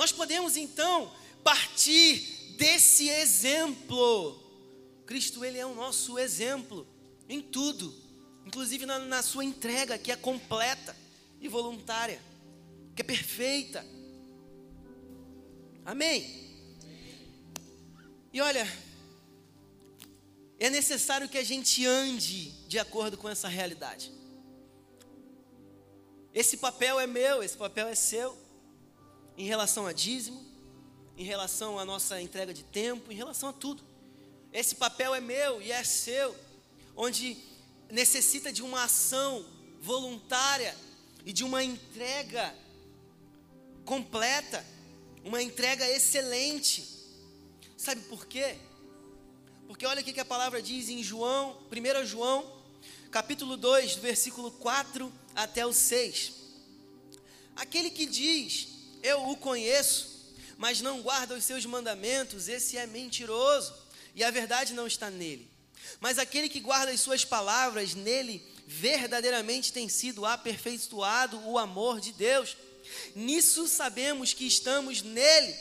Nós 0.00 0.12
podemos 0.12 0.56
então 0.56 1.12
partir 1.44 2.54
desse 2.56 3.10
exemplo. 3.10 4.42
Cristo, 5.04 5.44
Ele 5.44 5.58
é 5.58 5.66
o 5.66 5.74
nosso 5.74 6.18
exemplo 6.18 6.86
em 7.28 7.42
tudo, 7.42 7.94
inclusive 8.46 8.86
na, 8.86 8.98
na 8.98 9.22
sua 9.22 9.44
entrega, 9.44 9.98
que 9.98 10.10
é 10.10 10.16
completa 10.16 10.96
e 11.38 11.48
voluntária, 11.48 12.18
que 12.96 13.02
é 13.02 13.04
perfeita. 13.04 13.86
Amém? 15.84 16.48
E 18.32 18.40
olha, 18.40 18.66
é 20.58 20.70
necessário 20.70 21.28
que 21.28 21.36
a 21.36 21.44
gente 21.44 21.84
ande 21.84 22.52
de 22.66 22.78
acordo 22.78 23.18
com 23.18 23.28
essa 23.28 23.48
realidade. 23.48 24.10
Esse 26.32 26.56
papel 26.56 26.98
é 26.98 27.06
meu, 27.06 27.42
esse 27.42 27.58
papel 27.58 27.86
é 27.86 27.94
seu, 27.94 28.34
em 29.40 29.46
relação 29.46 29.86
a 29.86 29.92
dízimo, 29.92 30.44
em 31.16 31.24
relação 31.24 31.78
à 31.78 31.84
nossa 31.84 32.20
entrega 32.20 32.52
de 32.52 32.62
tempo, 32.62 33.10
em 33.10 33.16
relação 33.16 33.48
a 33.48 33.52
tudo. 33.52 33.82
Esse 34.52 34.74
papel 34.74 35.14
é 35.14 35.20
meu 35.20 35.62
e 35.62 35.72
é 35.72 35.82
seu, 35.82 36.36
onde 36.94 37.36
necessita 37.90 38.52
de 38.52 38.62
uma 38.62 38.84
ação 38.84 39.44
voluntária 39.80 40.76
e 41.24 41.32
de 41.32 41.44
uma 41.44 41.62
entrega 41.62 42.54
completa 43.84 44.64
uma 45.24 45.42
entrega 45.42 45.88
excelente. 45.88 46.86
Sabe 47.76 48.00
por 48.02 48.26
quê? 48.26 48.56
Porque 49.66 49.86
olha 49.86 50.00
o 50.00 50.04
que 50.04 50.18
a 50.18 50.24
palavra 50.24 50.60
diz 50.60 50.88
em 50.88 51.02
João, 51.02 51.56
1 51.70 52.04
João, 52.04 52.44
capítulo 53.10 53.56
2, 53.56 53.96
versículo 53.96 54.50
4 54.50 55.12
até 55.34 55.64
o 55.64 55.72
6. 55.72 56.32
Aquele 57.56 57.90
que 57.90 58.06
diz, 58.06 58.79
eu 59.02 59.28
o 59.28 59.36
conheço, 59.36 60.34
mas 60.56 60.80
não 60.80 61.00
guarda 61.00 61.34
os 61.34 61.44
seus 61.44 61.64
mandamentos, 61.64 62.48
esse 62.48 62.76
é 62.76 62.86
mentiroso, 62.86 63.74
e 64.14 64.22
a 64.22 64.30
verdade 64.30 64.72
não 64.74 64.86
está 64.86 65.10
nele. 65.10 65.50
Mas 65.98 66.18
aquele 66.18 66.48
que 66.48 66.60
guarda 66.60 66.92
as 66.92 67.00
suas 67.00 67.24
palavras, 67.24 67.94
nele 67.94 68.42
verdadeiramente 68.66 69.72
tem 69.72 69.88
sido 69.88 70.24
aperfeiçoado 70.24 71.40
o 71.48 71.58
amor 71.58 72.00
de 72.00 72.12
Deus. 72.12 72.56
Nisso 73.16 73.66
sabemos 73.66 74.32
que 74.32 74.46
estamos 74.46 75.02
nele. 75.02 75.54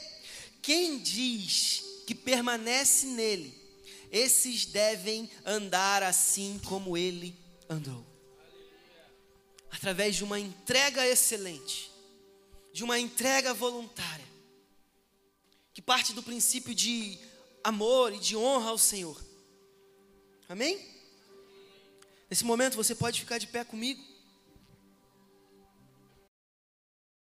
Quem 0.61 0.99
diz 0.99 1.83
que 2.05 2.13
permanece 2.13 3.07
nele, 3.07 3.53
esses 4.11 4.65
devem 4.65 5.29
andar 5.45 6.03
assim 6.03 6.59
como 6.65 6.97
ele 6.97 7.35
andou. 7.69 8.05
Através 9.71 10.15
de 10.15 10.23
uma 10.23 10.39
entrega 10.39 11.07
excelente, 11.07 11.88
de 12.79 12.83
uma 12.85 12.97
entrega 12.97 13.53
voluntária, 13.53 14.25
que 15.73 15.81
parte 15.81 16.13
do 16.13 16.23
princípio 16.23 16.73
de 16.73 17.19
amor 17.61 18.13
e 18.13 18.19
de 18.19 18.37
honra 18.37 18.69
ao 18.69 18.77
Senhor. 18.77 19.21
Amém? 20.47 20.79
Nesse 22.29 22.45
momento 22.45 22.77
você 22.77 22.95
pode 22.95 23.19
ficar 23.19 23.37
de 23.37 23.47
pé 23.47 23.65
comigo. 23.65 24.01